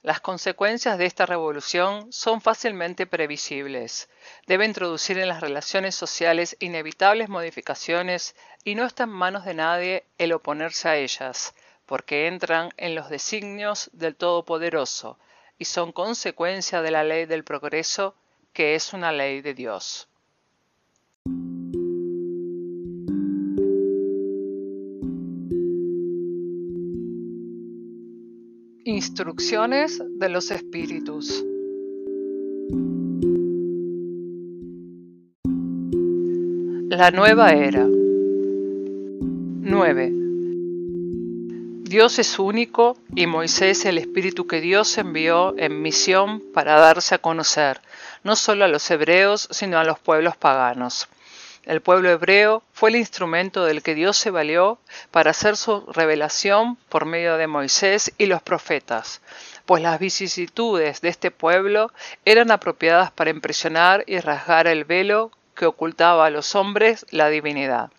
Las 0.00 0.20
consecuencias 0.20 0.96
de 0.96 1.04
esta 1.04 1.26
revolución 1.26 2.10
son 2.10 2.40
fácilmente 2.40 3.06
previsibles. 3.06 4.08
Debe 4.46 4.64
introducir 4.64 5.18
en 5.18 5.28
las 5.28 5.42
relaciones 5.42 5.94
sociales 5.94 6.56
inevitables 6.60 7.28
modificaciones 7.28 8.34
y 8.64 8.76
no 8.76 8.86
está 8.86 9.02
en 9.02 9.10
manos 9.10 9.44
de 9.44 9.52
nadie 9.52 10.06
el 10.16 10.32
oponerse 10.32 10.88
a 10.88 10.96
ellas 10.96 11.52
porque 11.88 12.26
entran 12.26 12.68
en 12.76 12.94
los 12.94 13.08
designios 13.08 13.90
del 13.94 14.14
Todopoderoso 14.14 15.18
y 15.58 15.64
son 15.64 15.90
consecuencia 15.90 16.82
de 16.82 16.90
la 16.90 17.02
ley 17.02 17.24
del 17.24 17.44
progreso, 17.44 18.14
que 18.52 18.74
es 18.74 18.92
una 18.92 19.10
ley 19.10 19.40
de 19.40 19.54
Dios. 19.54 20.06
Instrucciones 28.84 30.02
de 30.18 30.28
los 30.28 30.50
Espíritus. 30.50 31.42
La 36.90 37.10
nueva 37.10 37.52
era. 37.52 37.86
9. 39.70 40.17
Dios 41.88 42.18
es 42.18 42.38
único 42.38 42.98
y 43.16 43.26
Moisés 43.26 43.86
el 43.86 43.96
Espíritu 43.96 44.46
que 44.46 44.60
Dios 44.60 44.98
envió 44.98 45.54
en 45.56 45.80
misión 45.80 46.42
para 46.52 46.78
darse 46.78 47.14
a 47.14 47.18
conocer, 47.18 47.80
no 48.22 48.36
solo 48.36 48.66
a 48.66 48.68
los 48.68 48.90
hebreos, 48.90 49.48
sino 49.52 49.78
a 49.78 49.84
los 49.84 49.98
pueblos 49.98 50.36
paganos. 50.36 51.08
El 51.64 51.80
pueblo 51.80 52.10
hebreo 52.10 52.62
fue 52.74 52.90
el 52.90 52.96
instrumento 52.96 53.64
del 53.64 53.82
que 53.82 53.94
Dios 53.94 54.18
se 54.18 54.30
valió 54.30 54.78
para 55.10 55.30
hacer 55.30 55.56
su 55.56 55.86
revelación 55.86 56.76
por 56.90 57.06
medio 57.06 57.38
de 57.38 57.46
Moisés 57.46 58.12
y 58.18 58.26
los 58.26 58.42
profetas, 58.42 59.22
pues 59.64 59.82
las 59.82 59.98
vicisitudes 59.98 61.00
de 61.00 61.08
este 61.08 61.30
pueblo 61.30 61.90
eran 62.26 62.50
apropiadas 62.50 63.12
para 63.12 63.30
impresionar 63.30 64.04
y 64.06 64.18
rasgar 64.20 64.66
el 64.66 64.84
velo 64.84 65.30
que 65.54 65.64
ocultaba 65.64 66.26
a 66.26 66.30
los 66.30 66.54
hombres 66.54 67.06
la 67.12 67.30
divinidad. 67.30 67.90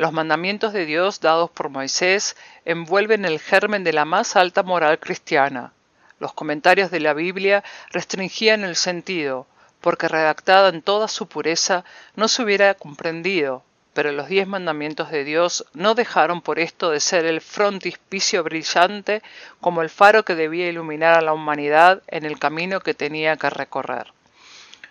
Los 0.00 0.14
mandamientos 0.14 0.72
de 0.72 0.86
Dios 0.86 1.20
dados 1.20 1.50
por 1.50 1.68
Moisés 1.68 2.34
envuelven 2.64 3.26
el 3.26 3.38
germen 3.38 3.84
de 3.84 3.92
la 3.92 4.06
más 4.06 4.34
alta 4.34 4.62
moral 4.62 4.98
cristiana. 4.98 5.74
Los 6.18 6.32
comentarios 6.32 6.90
de 6.90 7.00
la 7.00 7.12
Biblia 7.12 7.62
restringían 7.90 8.64
el 8.64 8.76
sentido, 8.76 9.46
porque 9.82 10.08
redactada 10.08 10.70
en 10.70 10.80
toda 10.80 11.06
su 11.06 11.28
pureza 11.28 11.84
no 12.16 12.28
se 12.28 12.42
hubiera 12.42 12.72
comprendido, 12.72 13.62
pero 13.92 14.10
los 14.10 14.28
diez 14.28 14.48
mandamientos 14.48 15.10
de 15.10 15.22
Dios 15.22 15.66
no 15.74 15.94
dejaron 15.94 16.40
por 16.40 16.60
esto 16.60 16.88
de 16.88 17.00
ser 17.00 17.26
el 17.26 17.42
frontispicio 17.42 18.42
brillante 18.42 19.22
como 19.60 19.82
el 19.82 19.90
faro 19.90 20.24
que 20.24 20.34
debía 20.34 20.70
iluminar 20.70 21.18
a 21.18 21.20
la 21.20 21.34
humanidad 21.34 22.02
en 22.06 22.24
el 22.24 22.38
camino 22.38 22.80
que 22.80 22.94
tenía 22.94 23.36
que 23.36 23.50
recorrer. 23.50 24.14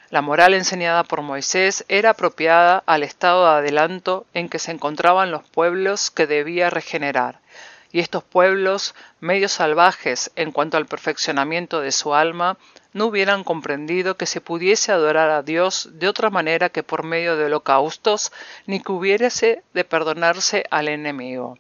La 0.09 0.21
moral 0.21 0.55
enseñada 0.55 1.03
por 1.03 1.21
Moisés 1.21 1.85
era 1.87 2.11
apropiada 2.11 2.81
al 2.87 3.03
estado 3.03 3.45
de 3.45 3.59
adelanto 3.59 4.25
en 4.33 4.49
que 4.49 4.57
se 4.57 4.71
encontraban 4.71 5.29
los 5.29 5.43
pueblos 5.43 6.09
que 6.09 6.25
debía 6.25 6.71
regenerar, 6.71 7.41
y 7.91 7.99
estos 7.99 8.23
pueblos, 8.23 8.95
medio 9.19 9.47
salvajes 9.47 10.31
en 10.35 10.51
cuanto 10.51 10.77
al 10.77 10.87
perfeccionamiento 10.87 11.79
de 11.81 11.91
su 11.91 12.15
alma, 12.15 12.57
no 12.91 13.05
hubieran 13.05 13.43
comprendido 13.43 14.17
que 14.17 14.25
se 14.25 14.41
pudiese 14.41 14.91
adorar 14.91 15.29
a 15.29 15.43
Dios 15.43 15.89
de 15.93 16.07
otra 16.07 16.31
manera 16.31 16.69
que 16.69 16.81
por 16.81 17.03
medio 17.03 17.37
de 17.37 17.45
holocaustos, 17.45 18.31
ni 18.65 18.81
que 18.81 18.91
hubiese 18.91 19.61
de 19.75 19.83
perdonarse 19.83 20.65
al 20.71 20.87
enemigo. 20.87 21.59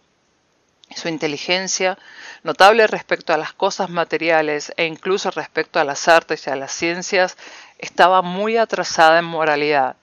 Su 0.95 1.07
inteligencia, 1.07 1.97
notable 2.43 2.87
respecto 2.87 3.33
a 3.33 3.37
las 3.37 3.53
cosas 3.53 3.89
materiales 3.89 4.73
e 4.75 4.85
incluso 4.85 5.31
respecto 5.31 5.79
a 5.79 5.83
las 5.83 6.07
artes 6.07 6.47
y 6.47 6.49
a 6.49 6.55
las 6.55 6.71
ciencias, 6.71 7.37
estaba 7.77 8.21
muy 8.21 8.57
atrasada 8.57 9.19
en 9.19 9.25
moralidad 9.25 9.95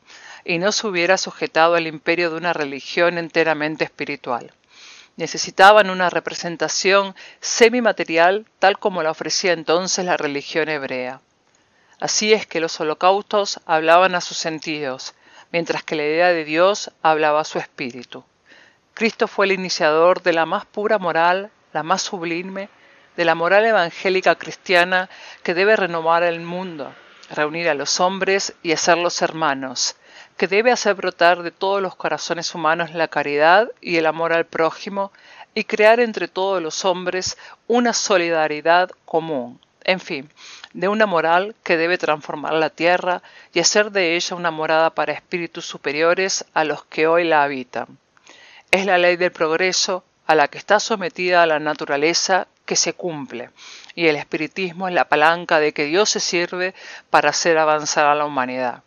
y 0.44 0.58
no 0.58 0.70
se 0.70 0.86
hubiera 0.86 1.18
sujetado 1.18 1.74
al 1.74 1.86
imperio 1.86 2.30
de 2.30 2.36
una 2.36 2.52
religión 2.52 3.18
enteramente 3.18 3.84
espiritual. 3.84 4.52
Necesitaban 5.16 5.90
una 5.90 6.08
representación 6.08 7.16
semimaterial 7.40 8.46
tal 8.58 8.78
como 8.78 9.02
la 9.02 9.10
ofrecía 9.10 9.52
entonces 9.52 10.04
la 10.04 10.16
religión 10.16 10.68
hebrea. 10.68 11.20
Así 11.98 12.32
es 12.32 12.46
que 12.46 12.60
los 12.60 12.78
holocaustos 12.78 13.60
hablaban 13.66 14.14
a 14.14 14.20
sus 14.20 14.36
sentidos, 14.36 15.14
mientras 15.50 15.82
que 15.82 15.96
la 15.96 16.04
idea 16.04 16.28
de 16.28 16.44
Dios 16.44 16.92
hablaba 17.02 17.40
a 17.40 17.44
su 17.44 17.58
espíritu. 17.58 18.24
Cristo 18.96 19.28
fue 19.28 19.44
el 19.44 19.52
iniciador 19.52 20.22
de 20.22 20.32
la 20.32 20.46
más 20.46 20.64
pura 20.64 20.96
moral, 20.96 21.50
la 21.74 21.82
más 21.82 22.00
sublime, 22.00 22.70
de 23.14 23.26
la 23.26 23.34
moral 23.34 23.66
evangélica 23.66 24.36
cristiana 24.36 25.10
que 25.42 25.52
debe 25.52 25.76
renovar 25.76 26.22
el 26.22 26.40
mundo, 26.40 26.94
reunir 27.28 27.68
a 27.68 27.74
los 27.74 28.00
hombres 28.00 28.54
y 28.62 28.72
hacerlos 28.72 29.20
hermanos, 29.20 29.96
que 30.38 30.48
debe 30.48 30.72
hacer 30.72 30.94
brotar 30.94 31.42
de 31.42 31.50
todos 31.50 31.82
los 31.82 31.94
corazones 31.94 32.54
humanos 32.54 32.94
la 32.94 33.08
caridad 33.08 33.70
y 33.82 33.98
el 33.98 34.06
amor 34.06 34.32
al 34.32 34.46
prójimo 34.46 35.12
y 35.52 35.64
crear 35.64 36.00
entre 36.00 36.26
todos 36.26 36.62
los 36.62 36.86
hombres 36.86 37.36
una 37.66 37.92
solidaridad 37.92 38.88
común, 39.04 39.60
en 39.84 40.00
fin, 40.00 40.32
de 40.72 40.88
una 40.88 41.04
moral 41.04 41.54
que 41.62 41.76
debe 41.76 41.98
transformar 41.98 42.54
la 42.54 42.70
tierra 42.70 43.22
y 43.52 43.60
hacer 43.60 43.90
de 43.90 44.16
ella 44.16 44.36
una 44.36 44.50
morada 44.50 44.88
para 44.88 45.12
espíritus 45.12 45.66
superiores 45.66 46.46
a 46.54 46.64
los 46.64 46.82
que 46.86 47.06
hoy 47.06 47.24
la 47.24 47.42
habitan. 47.42 47.98
Es 48.70 48.86
la 48.86 48.98
ley 48.98 49.16
del 49.16 49.32
progreso 49.32 50.04
a 50.26 50.34
la 50.34 50.48
que 50.48 50.58
está 50.58 50.80
sometida 50.80 51.46
la 51.46 51.58
naturaleza 51.58 52.48
que 52.64 52.76
se 52.76 52.92
cumple, 52.94 53.50
y 53.94 54.08
el 54.08 54.16
espiritismo 54.16 54.88
es 54.88 54.94
la 54.94 55.08
palanca 55.08 55.60
de 55.60 55.72
que 55.72 55.84
Dios 55.84 56.10
se 56.10 56.20
sirve 56.20 56.74
para 57.10 57.30
hacer 57.30 57.58
avanzar 57.58 58.06
a 58.06 58.14
la 58.14 58.24
humanidad. 58.24 58.82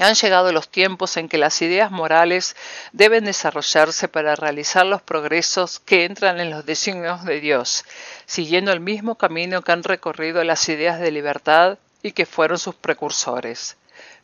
Han 0.00 0.14
llegado 0.14 0.52
los 0.52 0.68
tiempos 0.68 1.16
en 1.16 1.28
que 1.28 1.38
las 1.38 1.60
ideas 1.60 1.90
morales 1.90 2.54
deben 2.92 3.24
desarrollarse 3.24 4.06
para 4.06 4.36
realizar 4.36 4.86
los 4.86 5.02
progresos 5.02 5.80
que 5.80 6.04
entran 6.04 6.38
en 6.38 6.50
los 6.50 6.64
designios 6.64 7.24
de 7.24 7.40
Dios, 7.40 7.84
siguiendo 8.24 8.70
el 8.70 8.78
mismo 8.78 9.16
camino 9.16 9.62
que 9.62 9.72
han 9.72 9.82
recorrido 9.82 10.44
las 10.44 10.68
ideas 10.68 11.00
de 11.00 11.10
libertad 11.10 11.78
y 12.00 12.12
que 12.12 12.26
fueron 12.26 12.60
sus 12.60 12.76
precursores. 12.76 13.76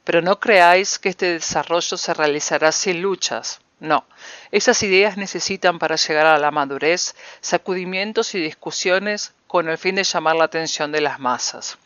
Pero 0.04 0.23
no 0.23 0.38
creáis 0.38 1.00
que 1.00 1.08
este 1.08 1.32
desarrollo 1.32 1.96
se 1.96 2.14
realizará 2.14 2.70
sin 2.70 3.02
luchas. 3.02 3.61
No, 3.80 4.04
esas 4.50 4.82
ideas 4.82 5.16
necesitan 5.16 5.78
para 5.78 5.96
llegar 5.96 6.26
a 6.26 6.38
la 6.38 6.50
madurez 6.50 7.14
sacudimientos 7.40 8.34
y 8.34 8.40
discusiones 8.40 9.34
con 9.46 9.68
el 9.68 9.78
fin 9.78 9.96
de 9.96 10.04
llamar 10.04 10.36
la 10.36 10.44
atención 10.44 10.92
de 10.92 11.00
las 11.00 11.20
masas. 11.20 11.78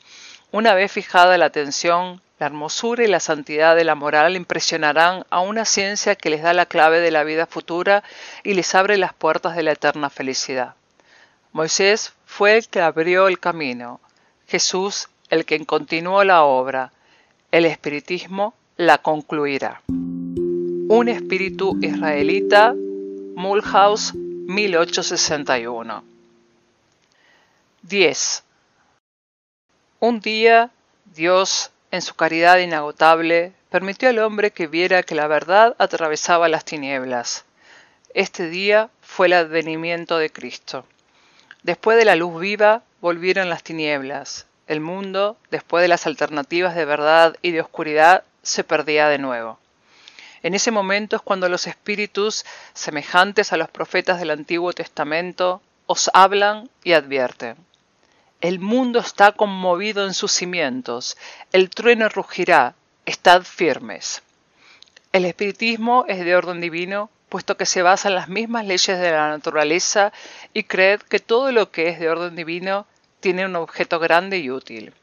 Una 0.51 0.75
vez 0.75 0.93
fijada 0.93 1.37
la 1.39 1.47
atención, 1.47 2.23
la 2.39 2.47
hermosura 2.47 3.05
y 3.05 3.09
la 3.09 3.21
santidad 3.21 3.75
de 3.75 3.85
la 3.85 3.95
moral 3.95 4.37
impresionarán 4.37 5.27
a 5.29 5.41
una 5.41 5.65
ciencia 5.65 6.15
que 6.15 6.31
les 6.31 6.43
da 6.43 6.53
la 6.53 6.67
clave 6.67 7.01
de 7.01 7.11
la 7.11 7.25
vida 7.25 7.47
futura 7.47 8.05
y 8.45 8.55
les 8.55 8.75
abre 8.75 8.97
las 8.97 9.13
puertas 9.13 9.57
de 9.57 9.63
la 9.65 9.73
eterna 9.73 10.09
felicidad. 10.09 10.75
Moisés 11.53 12.13
fue 12.27 12.57
el 12.57 12.69
que 12.69 12.81
abrió 12.81 13.29
el 13.29 13.41
camino, 13.41 14.01
Jesús 14.47 15.09
el 15.31 15.45
que 15.45 15.65
continuó 15.67 16.25
la 16.25 16.45
obra, 16.45 16.93
el 17.51 17.65
espiritismo 17.65 18.55
la 18.77 18.99
concluirá. 18.99 19.83
Un 20.91 21.09
espíritu 21.09 21.79
israelita, 21.83 22.75
Mulhouse, 22.75 24.15
1861. 24.15 26.05
10. 27.83 28.45
Un 30.01 30.21
día 30.21 30.71
Dios 31.15 31.71
en 31.91 32.03
su 32.03 32.15
caridad 32.15 32.59
inagotable, 32.59 33.53
permitió 33.71 34.09
al 34.09 34.19
hombre 34.19 34.51
que 34.51 34.67
viera 34.67 35.03
que 35.03 35.15
la 35.15 35.27
verdad 35.27 35.75
atravesaba 35.79 36.49
las 36.49 36.65
tinieblas. 36.65 37.45
Este 38.15 38.49
día 38.49 38.91
fue 39.01 39.27
el 39.27 39.35
advenimiento 39.35 40.19
de 40.19 40.31
Cristo. 40.31 40.85
Después 41.63 41.97
de 41.99 42.05
la 42.05 42.17
luz 42.17 42.41
viva, 42.41 42.83
volvieron 43.01 43.49
las 43.49 43.63
tinieblas. 43.63 44.47
El 44.67 44.81
mundo, 44.81 45.37
después 45.51 45.83
de 45.83 45.89
las 45.89 46.07
alternativas 46.07 46.75
de 46.75 46.85
verdad 46.85 47.37
y 47.43 47.53
de 47.53 47.61
oscuridad, 47.61 48.25
se 48.43 48.65
perdía 48.65 49.09
de 49.09 49.19
nuevo. 49.19 49.59
En 50.43 50.55
ese 50.55 50.71
momento 50.71 51.17
es 51.17 51.23
cuando 51.23 51.49
los 51.49 51.67
espíritus, 51.67 52.45
semejantes 52.75 53.53
a 53.53 53.57
los 53.57 53.71
profetas 53.71 54.21
del 54.21 54.31
Antiguo 54.31 54.73
Testamento, 54.73 55.61
os 55.87 56.11
hablan 56.15 56.71
y 56.85 56.93
advierten. 56.93 57.57
El 58.41 58.61
mundo 58.61 59.01
está 59.01 59.33
conmovido 59.33 60.07
en 60.07 60.15
sus 60.15 60.31
cimientos, 60.31 61.17
el 61.53 61.71
trueno 61.71 62.09
rugirá, 62.09 62.75
estad 63.05 63.43
firmes. 63.43 64.23
El 65.13 65.25
espiritismo 65.25 66.05
es 66.07 66.25
de 66.25 66.37
orden 66.37 66.61
divino, 66.61 67.11
puesto 67.29 67.57
que 67.57 67.67
se 67.67 67.83
basa 67.83 68.09
en 68.09 68.15
las 68.15 68.29
mismas 68.29 68.65
leyes 68.65 68.99
de 68.99 69.11
la 69.11 69.31
naturaleza 69.31 70.13
y 70.53 70.65
creed 70.65 71.01
que 71.01 71.19
todo 71.19 71.51
lo 71.51 71.71
que 71.71 71.89
es 71.89 71.99
de 71.99 72.09
orden 72.09 72.37
divino 72.37 72.87
tiene 73.21 73.45
un 73.45 73.57
objeto 73.57 73.99
grande 73.99 74.39
y 74.39 74.51
útil. 74.51 74.95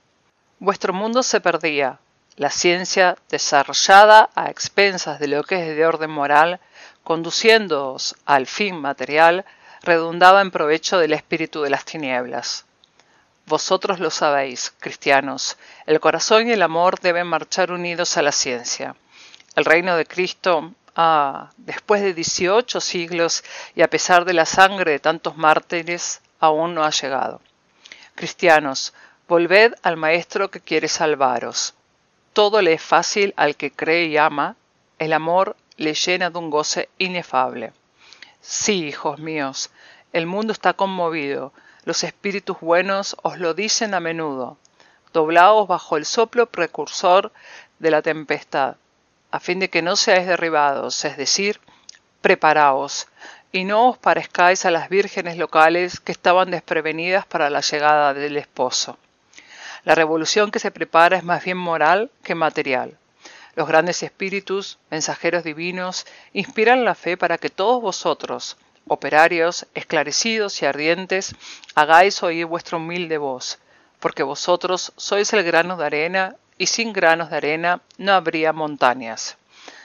Vuestro 0.60 0.94
mundo 0.94 1.22
se 1.22 1.42
perdía, 1.42 2.00
la 2.38 2.50
ciencia 2.50 3.18
desarrollada 3.30 4.30
a 4.36 4.50
expensas 4.50 5.20
de 5.20 5.28
lo 5.28 5.44
que 5.44 5.70
es 5.70 5.76
de 5.76 5.86
orden 5.86 6.12
moral, 6.12 6.60
conduciéndoos 7.04 8.16
al 8.26 8.46
fin 8.46 8.76
material, 8.76 9.46
redundaba 9.82 10.42
en 10.42 10.52
provecho 10.52 10.98
del 10.98 11.14
espíritu 11.14 11.62
de 11.62 11.70
las 11.70 11.86
tinieblas. 11.86 12.66
Vosotros 13.46 14.00
lo 14.00 14.10
sabéis, 14.10 14.74
cristianos, 14.80 15.58
el 15.86 16.00
corazón 16.00 16.50
y 16.50 16.52
el 16.52 16.62
amor 16.62 17.00
deben 17.00 17.28
marchar 17.28 17.72
unidos 17.72 18.18
a 18.18 18.24
la 18.24 18.32
ciencia. 18.32 18.96
El 19.56 19.66
reino 19.66 19.96
de 19.96 20.06
Cristo, 20.06 20.74
ah, 20.96 21.52
después 21.58 22.02
de 22.02 22.14
18 22.14 22.82
siglos 22.82 23.44
y 23.76 23.84
a 23.84 23.90
pesar 23.90 24.26
de 24.26 24.34
la 24.34 24.46
sangre 24.46 24.92
de 24.92 25.00
tantos 25.00 25.38
mártires, 25.38 26.22
aún 26.40 26.74
no 26.74 26.84
ha 26.84 26.90
llegado. 26.90 27.40
Cristianos, 28.16 28.94
volved 29.28 29.76
al 29.84 29.96
Maestro 29.96 30.50
que 30.50 30.60
quiere 30.60 30.88
salvaros. 30.88 31.76
Todo 32.36 32.62
le 32.62 32.74
es 32.74 32.82
fácil 32.82 33.34
al 33.38 33.56
que 33.56 33.72
cree 33.72 34.08
y 34.08 34.18
ama, 34.18 34.58
el 35.00 35.14
amor 35.14 35.56
le 35.78 35.94
llena 35.94 36.30
de 36.30 36.38
un 36.38 36.50
goce 36.50 36.90
inefable. 36.98 37.72
Sí, 38.42 38.88
hijos 38.88 39.20
míos, 39.20 39.70
el 40.12 40.26
mundo 40.26 40.52
está 40.52 40.74
conmovido, 40.74 41.54
los 41.86 42.04
espíritus 42.04 42.60
buenos 42.60 43.16
os 43.24 43.40
lo 43.40 43.54
dicen 43.54 43.94
a 43.94 44.02
menudo. 44.02 44.58
Doblaos 45.14 45.70
bajo 45.70 45.96
el 45.96 46.06
soplo 46.06 46.48
precursor 46.48 47.32
de 47.80 47.90
la 47.90 48.02
tempestad, 48.02 48.76
a 49.32 49.40
fin 49.40 49.60
de 49.60 49.70
que 49.70 49.82
no 49.82 49.96
seáis 49.96 50.28
derribados, 50.28 51.06
es 51.06 51.16
decir, 51.16 51.62
preparaos, 52.20 53.08
y 53.54 53.64
no 53.64 53.92
os 53.92 53.98
parezcáis 53.98 54.66
a 54.66 54.72
las 54.72 54.90
vírgenes 54.90 55.38
locales 55.38 56.02
que 56.02 56.12
estaban 56.12 56.52
desprevenidas 56.52 57.26
para 57.26 57.50
la 57.50 57.62
llegada 57.62 58.14
del 58.14 58.36
esposo. 58.36 58.98
La 59.86 59.96
revolución 59.96 60.52
que 60.52 60.60
se 60.60 60.72
prepara 60.72 61.16
es 61.16 61.24
más 61.24 61.44
bien 61.44 61.58
moral 61.58 62.12
que 62.24 62.36
material. 62.36 62.98
Los 63.56 63.68
grandes 63.68 64.04
espíritus, 64.04 64.80
mensajeros 64.90 65.44
divinos, 65.44 66.06
inspiran 66.34 66.84
la 66.84 66.96
fe 66.96 67.16
para 67.16 67.38
que 67.38 67.50
todos 67.50 67.82
vosotros, 67.82 68.58
operarios, 68.88 69.68
esclarecidos 69.76 70.62
y 70.62 70.66
ardientes, 70.66 71.36
hagáis 71.76 72.22
oír 72.24 72.48
vuestra 72.48 72.78
humilde 72.78 73.18
voz, 73.18 73.60
porque 74.00 74.24
vosotros 74.24 74.92
sois 74.98 75.32
el 75.34 75.44
grano 75.44 75.78
de 75.78 75.86
arena, 75.86 76.36
y 76.58 76.68
sin 76.68 76.92
granos 76.92 77.30
de 77.30 77.38
arena 77.38 77.82
no 77.98 78.14
habría 78.14 78.54
montañas. 78.54 79.38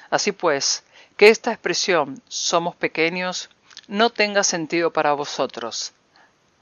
Así 0.08 0.32
pues, 0.32 0.84
que 1.16 1.28
esta 1.28 1.52
expresión 1.52 2.22
somos 2.28 2.74
pequeños 2.74 3.50
no 3.86 4.10
tenga 4.10 4.44
sentido 4.44 4.92
para 4.92 5.12
vosotros. 5.12 5.92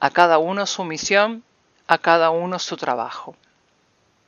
A 0.01 0.11
cada 0.11 0.39
uno 0.39 0.67
su 0.67 0.83
misión, 0.85 1.45
a 1.89 1.99
cada 1.99 2.31
uno 2.31 2.59
su 2.59 2.77
trabajo. 2.77 3.35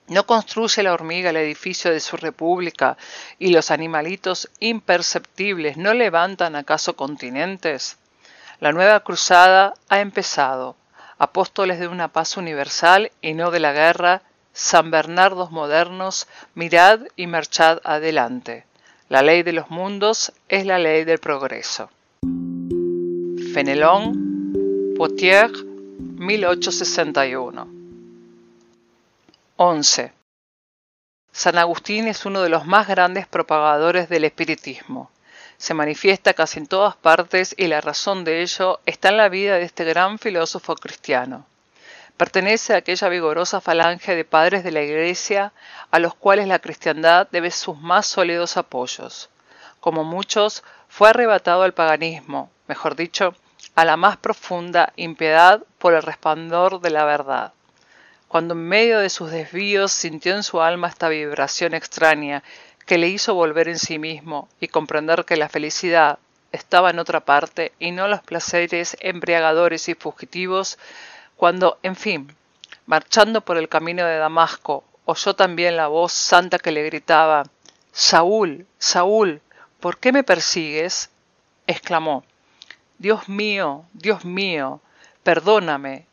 ¿No 0.09 0.27
construye 0.27 0.83
la 0.83 0.93
hormiga 0.93 1.31
el 1.31 1.37
edificio 1.37 1.93
de 1.93 2.01
su 2.01 2.17
república 2.17 2.97
y 3.39 3.53
los 3.53 3.71
animalitos 3.71 4.51
imperceptibles 4.59 5.77
no 5.77 5.95
levantan 5.95 6.57
acaso 6.57 6.97
continentes? 6.97 7.97
La 8.59 8.73
nueva 8.73 8.99
cruzada 9.01 9.75
ha 9.89 10.01
empezado. 10.01 10.75
Apóstoles 11.19 11.79
de 11.79 11.87
una 11.87 12.09
paz 12.09 12.37
universal 12.37 13.13
y 13.23 13.35
no 13.35 13.53
de 13.53 13.61
la 13.61 13.73
guerra, 13.73 14.23
San 14.53 14.91
Bernardos 14.91 15.53
modernos, 15.53 16.27
mirad 16.55 17.03
y 17.15 17.29
marchad 17.29 17.79
adelante. 17.85 18.65
La 19.09 19.23
ley 19.23 19.45
de 19.45 19.53
los 19.53 19.71
mundos 19.71 20.33
es 20.49 20.67
la 20.67 20.79
ley 20.79 21.05
del 21.05 21.19
progreso. 21.19 21.89
Fenelón, 23.53 24.95
Potier, 24.97 25.51
1861. 26.01 27.69
11. 29.57 30.13
San 31.33 31.59
Agustín 31.59 32.09
es 32.09 32.25
uno 32.27 32.43
de 32.43 32.49
los 32.49 32.67
más 32.67 32.89
grandes 32.89 33.27
propagadores 33.27 34.09
del 34.09 34.25
espiritismo 34.25 35.11
se 35.61 35.75
manifiesta 35.75 36.33
casi 36.33 36.59
en 36.59 36.67
todas 36.67 36.97
partes 36.97 37.55
y 37.55 37.67
la 37.67 37.83
razón 37.83 38.25
de 38.25 38.41
ello 38.41 38.81
está 38.87 39.11
en 39.11 39.19
la 39.19 39.29
vida 39.29 39.57
de 39.57 39.65
este 39.65 39.85
gran 39.85 40.19
filósofo 40.19 40.75
cristiano. 40.75 41.45
Pertenece 42.17 42.73
a 42.73 42.79
aquella 42.79 43.11
vigorosa 43.11 43.61
falange 43.61 44.15
de 44.15 44.25
padres 44.25 44.65
de 44.65 44.71
la 44.71 44.81
Iglesia 44.81 45.53
a 45.91 45.99
los 45.99 46.15
cuales 46.15 46.49
la 46.49 46.61
cristiandad 46.61 47.29
debe 47.31 47.51
sus 47.51 47.79
más 47.79 48.07
sólidos 48.07 48.57
apoyos. 48.57 49.29
Como 49.81 50.03
muchos, 50.03 50.65
fue 50.89 51.11
arrebatado 51.11 51.63
al 51.63 51.75
paganismo, 51.75 52.51
mejor 52.67 52.97
dicho, 52.97 53.35
a 53.81 53.85
la 53.87 53.97
más 53.97 54.19
profunda 54.19 54.93
impiedad 54.97 55.63
por 55.79 55.95
el 55.95 56.03
resplandor 56.03 56.83
de 56.83 56.91
la 56.91 57.07
verdad. 57.07 57.55
Cuando 58.29 58.53
en 58.53 58.69
medio 58.69 58.99
de 58.99 59.09
sus 59.09 59.31
desvíos 59.31 59.91
sintió 59.91 60.35
en 60.35 60.43
su 60.43 60.61
alma 60.61 60.89
esta 60.89 61.09
vibración 61.09 61.73
extraña 61.73 62.43
que 62.85 62.99
le 62.99 63.09
hizo 63.09 63.33
volver 63.33 63.69
en 63.69 63.79
sí 63.79 63.99
mismo 63.99 64.51
y 64.61 64.69
comprender 64.69 65.25
que 65.25 65.39
la 65.39 65.49
felicidad 65.49 66.19
estaba 66.53 66.91
en 66.91 66.99
otra 66.99 67.21
parte 67.21 67.73
y 67.79 67.93
no 67.93 68.07
los 68.07 68.21
placeres 68.21 68.99
embriagadores 69.01 69.89
y 69.89 69.95
fugitivos, 69.95 70.79
cuando, 71.37 71.79
en 71.83 71.97
fin, 71.97 72.37
marchando 72.85 73.41
por 73.41 73.57
el 73.57 73.71
camino 73.71 74.05
de 74.05 74.19
Damasco, 74.19 74.85
oyó 75.07 75.35
también 75.35 75.79
la 75.79 75.87
voz 75.87 76.13
santa 76.13 76.59
que 76.59 76.71
le 76.71 76.83
gritaba 76.83 77.45
Saúl, 77.93 78.67
Saúl, 78.79 79.41
¿por 79.81 79.97
qué 79.97 80.13
me 80.13 80.23
persigues? 80.23 81.09
exclamó 81.67 82.25
Dios 83.01 83.31
mío, 83.31 83.87
Dios 83.95 84.27
mío, 84.27 84.83
perdóname, 85.23 86.05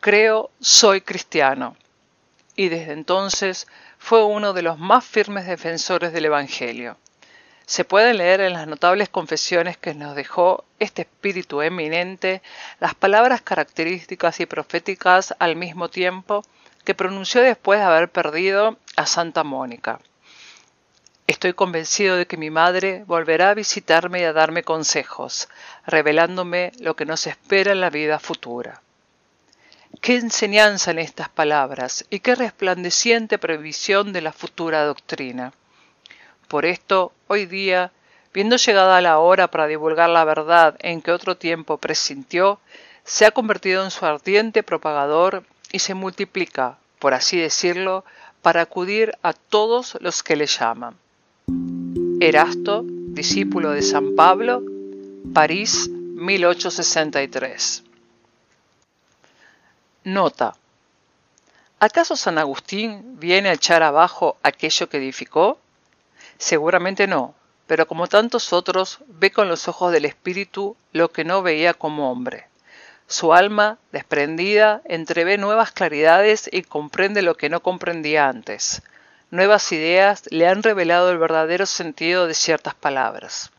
creo, 0.00 0.50
soy 0.60 1.00
cristiano. 1.00 1.76
Y 2.56 2.70
desde 2.70 2.92
entonces 2.92 3.68
fue 3.98 4.24
uno 4.24 4.52
de 4.52 4.62
los 4.62 4.76
más 4.76 5.04
firmes 5.04 5.46
defensores 5.46 6.12
del 6.12 6.24
Evangelio. 6.24 6.96
Se 7.66 7.84
puede 7.84 8.14
leer 8.14 8.40
en 8.40 8.54
las 8.54 8.66
notables 8.66 9.08
confesiones 9.08 9.76
que 9.76 9.94
nos 9.94 10.16
dejó 10.16 10.64
este 10.80 11.02
espíritu 11.02 11.62
eminente 11.62 12.42
las 12.80 12.96
palabras 12.96 13.40
características 13.40 14.40
y 14.40 14.46
proféticas 14.46 15.36
al 15.38 15.54
mismo 15.54 15.88
tiempo 15.88 16.44
que 16.84 16.96
pronunció 16.96 17.42
después 17.42 17.78
de 17.78 17.86
haber 17.86 18.10
perdido 18.10 18.76
a 18.96 19.06
Santa 19.06 19.44
Mónica. 19.44 20.00
Estoy 21.26 21.54
convencido 21.54 22.16
de 22.16 22.26
que 22.26 22.36
mi 22.36 22.50
madre 22.50 23.02
volverá 23.06 23.48
a 23.50 23.54
visitarme 23.54 24.20
y 24.20 24.24
a 24.24 24.34
darme 24.34 24.62
consejos, 24.62 25.48
revelándome 25.86 26.72
lo 26.80 26.96
que 26.96 27.06
nos 27.06 27.26
espera 27.26 27.72
en 27.72 27.80
la 27.80 27.88
vida 27.88 28.18
futura. 28.18 28.82
Qué 30.02 30.16
enseñanza 30.16 30.90
en 30.90 30.98
estas 30.98 31.30
palabras 31.30 32.04
y 32.10 32.20
qué 32.20 32.34
resplandeciente 32.34 33.38
previsión 33.38 34.12
de 34.12 34.20
la 34.20 34.34
futura 34.34 34.84
doctrina. 34.84 35.54
Por 36.46 36.66
esto, 36.66 37.12
hoy 37.26 37.46
día, 37.46 37.90
viendo 38.34 38.56
llegada 38.56 39.00
la 39.00 39.18
hora 39.18 39.48
para 39.48 39.66
divulgar 39.66 40.10
la 40.10 40.24
verdad 40.24 40.76
en 40.80 41.00
que 41.00 41.10
otro 41.10 41.38
tiempo 41.38 41.78
presintió, 41.78 42.60
se 43.02 43.24
ha 43.24 43.30
convertido 43.30 43.82
en 43.82 43.90
su 43.90 44.04
ardiente 44.04 44.62
propagador 44.62 45.44
y 45.72 45.78
se 45.78 45.94
multiplica, 45.94 46.76
por 46.98 47.14
así 47.14 47.38
decirlo, 47.38 48.04
para 48.42 48.60
acudir 48.60 49.16
a 49.22 49.32
todos 49.32 49.96
los 50.00 50.22
que 50.22 50.36
le 50.36 50.44
llaman. 50.44 50.98
Erasto, 52.20 52.84
discípulo 52.84 53.70
de 53.70 53.82
San 53.82 54.14
Pablo, 54.14 54.62
París, 55.32 55.88
1863. 55.90 57.82
Nota. 60.04 60.54
¿Acaso 61.80 62.14
San 62.14 62.38
Agustín 62.38 63.18
viene 63.18 63.48
a 63.48 63.54
echar 63.54 63.82
abajo 63.82 64.36
aquello 64.42 64.88
que 64.88 64.98
edificó? 64.98 65.58
Seguramente 66.38 67.08
no, 67.08 67.34
pero 67.66 67.88
como 67.88 68.06
tantos 68.06 68.52
otros, 68.52 69.00
ve 69.08 69.32
con 69.32 69.48
los 69.48 69.66
ojos 69.66 69.90
del 69.90 70.04
espíritu 70.04 70.76
lo 70.92 71.10
que 71.10 71.24
no 71.24 71.42
veía 71.42 71.74
como 71.74 72.12
hombre. 72.12 72.46
Su 73.08 73.34
alma, 73.34 73.78
desprendida, 73.92 74.82
entrevé 74.84 75.36
nuevas 75.36 75.72
claridades 75.72 76.48
y 76.50 76.62
comprende 76.62 77.22
lo 77.22 77.36
que 77.36 77.50
no 77.50 77.60
comprendía 77.60 78.28
antes. 78.28 78.82
Nuevas 79.34 79.72
ideas 79.72 80.22
le 80.30 80.46
han 80.46 80.62
revelado 80.62 81.10
el 81.10 81.18
verdadero 81.18 81.66
sentido 81.66 82.28
de 82.28 82.34
ciertas 82.34 82.72
palabras. 82.76 83.50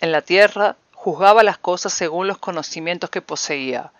En 0.00 0.10
la 0.10 0.22
tierra 0.22 0.74
juzgaba 0.92 1.44
las 1.44 1.56
cosas 1.56 1.92
según 1.92 2.26
los 2.26 2.38
conocimientos 2.38 3.08
que 3.08 3.22
poseía, 3.22 3.92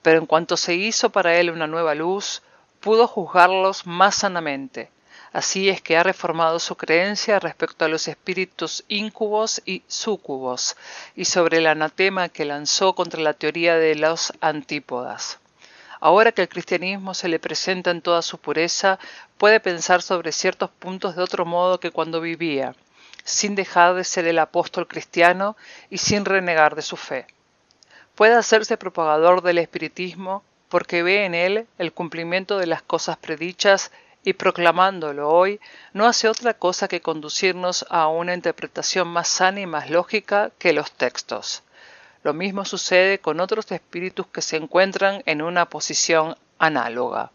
pero 0.00 0.18
en 0.18 0.24
cuanto 0.24 0.56
se 0.56 0.74
hizo 0.74 1.10
para 1.10 1.36
él 1.36 1.50
una 1.50 1.66
nueva 1.66 1.94
luz, 1.94 2.40
pudo 2.80 3.06
juzgarlos 3.06 3.86
más 3.86 4.14
sanamente. 4.14 4.88
Así 5.34 5.68
es 5.68 5.82
que 5.82 5.98
ha 5.98 6.02
reformado 6.02 6.60
su 6.60 6.76
creencia 6.76 7.38
respecto 7.38 7.84
a 7.84 7.88
los 7.88 8.08
espíritus 8.08 8.84
íncubos 8.88 9.60
y 9.66 9.82
súcubos, 9.86 10.78
y 11.14 11.26
sobre 11.26 11.58
el 11.58 11.66
anatema 11.66 12.30
que 12.30 12.46
lanzó 12.46 12.94
contra 12.94 13.20
la 13.20 13.34
teoría 13.34 13.76
de 13.76 13.96
los 13.96 14.32
antípodas. 14.40 15.40
Ahora 16.00 16.32
que 16.32 16.42
el 16.42 16.48
cristianismo 16.48 17.14
se 17.14 17.28
le 17.28 17.38
presenta 17.38 17.90
en 17.90 18.02
toda 18.02 18.22
su 18.22 18.38
pureza, 18.38 18.98
puede 19.36 19.60
pensar 19.60 20.02
sobre 20.02 20.32
ciertos 20.32 20.70
puntos 20.70 21.16
de 21.16 21.22
otro 21.22 21.44
modo 21.44 21.80
que 21.80 21.90
cuando 21.90 22.20
vivía, 22.20 22.74
sin 23.24 23.54
dejar 23.54 23.94
de 23.94 24.04
ser 24.04 24.26
el 24.26 24.38
apóstol 24.38 24.86
cristiano 24.86 25.56
y 25.90 25.98
sin 25.98 26.24
renegar 26.24 26.74
de 26.74 26.82
su 26.82 26.96
fe 26.96 27.26
puede 28.18 28.34
hacerse 28.34 28.76
propagador 28.76 29.42
del 29.42 29.58
espiritismo 29.58 30.42
porque 30.68 31.04
ve 31.04 31.24
en 31.24 31.36
él 31.36 31.68
el 31.78 31.92
cumplimiento 31.92 32.58
de 32.58 32.66
las 32.66 32.82
cosas 32.82 33.16
predichas 33.16 33.92
y 34.24 34.32
proclamándolo 34.32 35.30
hoy 35.30 35.60
no 35.92 36.04
hace 36.04 36.28
otra 36.28 36.54
cosa 36.54 36.88
que 36.88 37.00
conducirnos 37.00 37.86
a 37.90 38.08
una 38.08 38.34
interpretación 38.34 39.06
más 39.06 39.28
sana 39.28 39.60
y 39.60 39.66
más 39.66 39.88
lógica 39.88 40.50
que 40.58 40.72
los 40.72 40.90
textos. 40.90 41.62
Lo 42.22 42.34
mismo 42.34 42.64
sucede 42.64 43.18
con 43.18 43.40
otros 43.40 43.70
espíritus 43.72 44.26
que 44.26 44.42
se 44.42 44.56
encuentran 44.56 45.22
en 45.26 45.42
una 45.42 45.68
posición 45.68 46.36
análoga. 46.58 47.30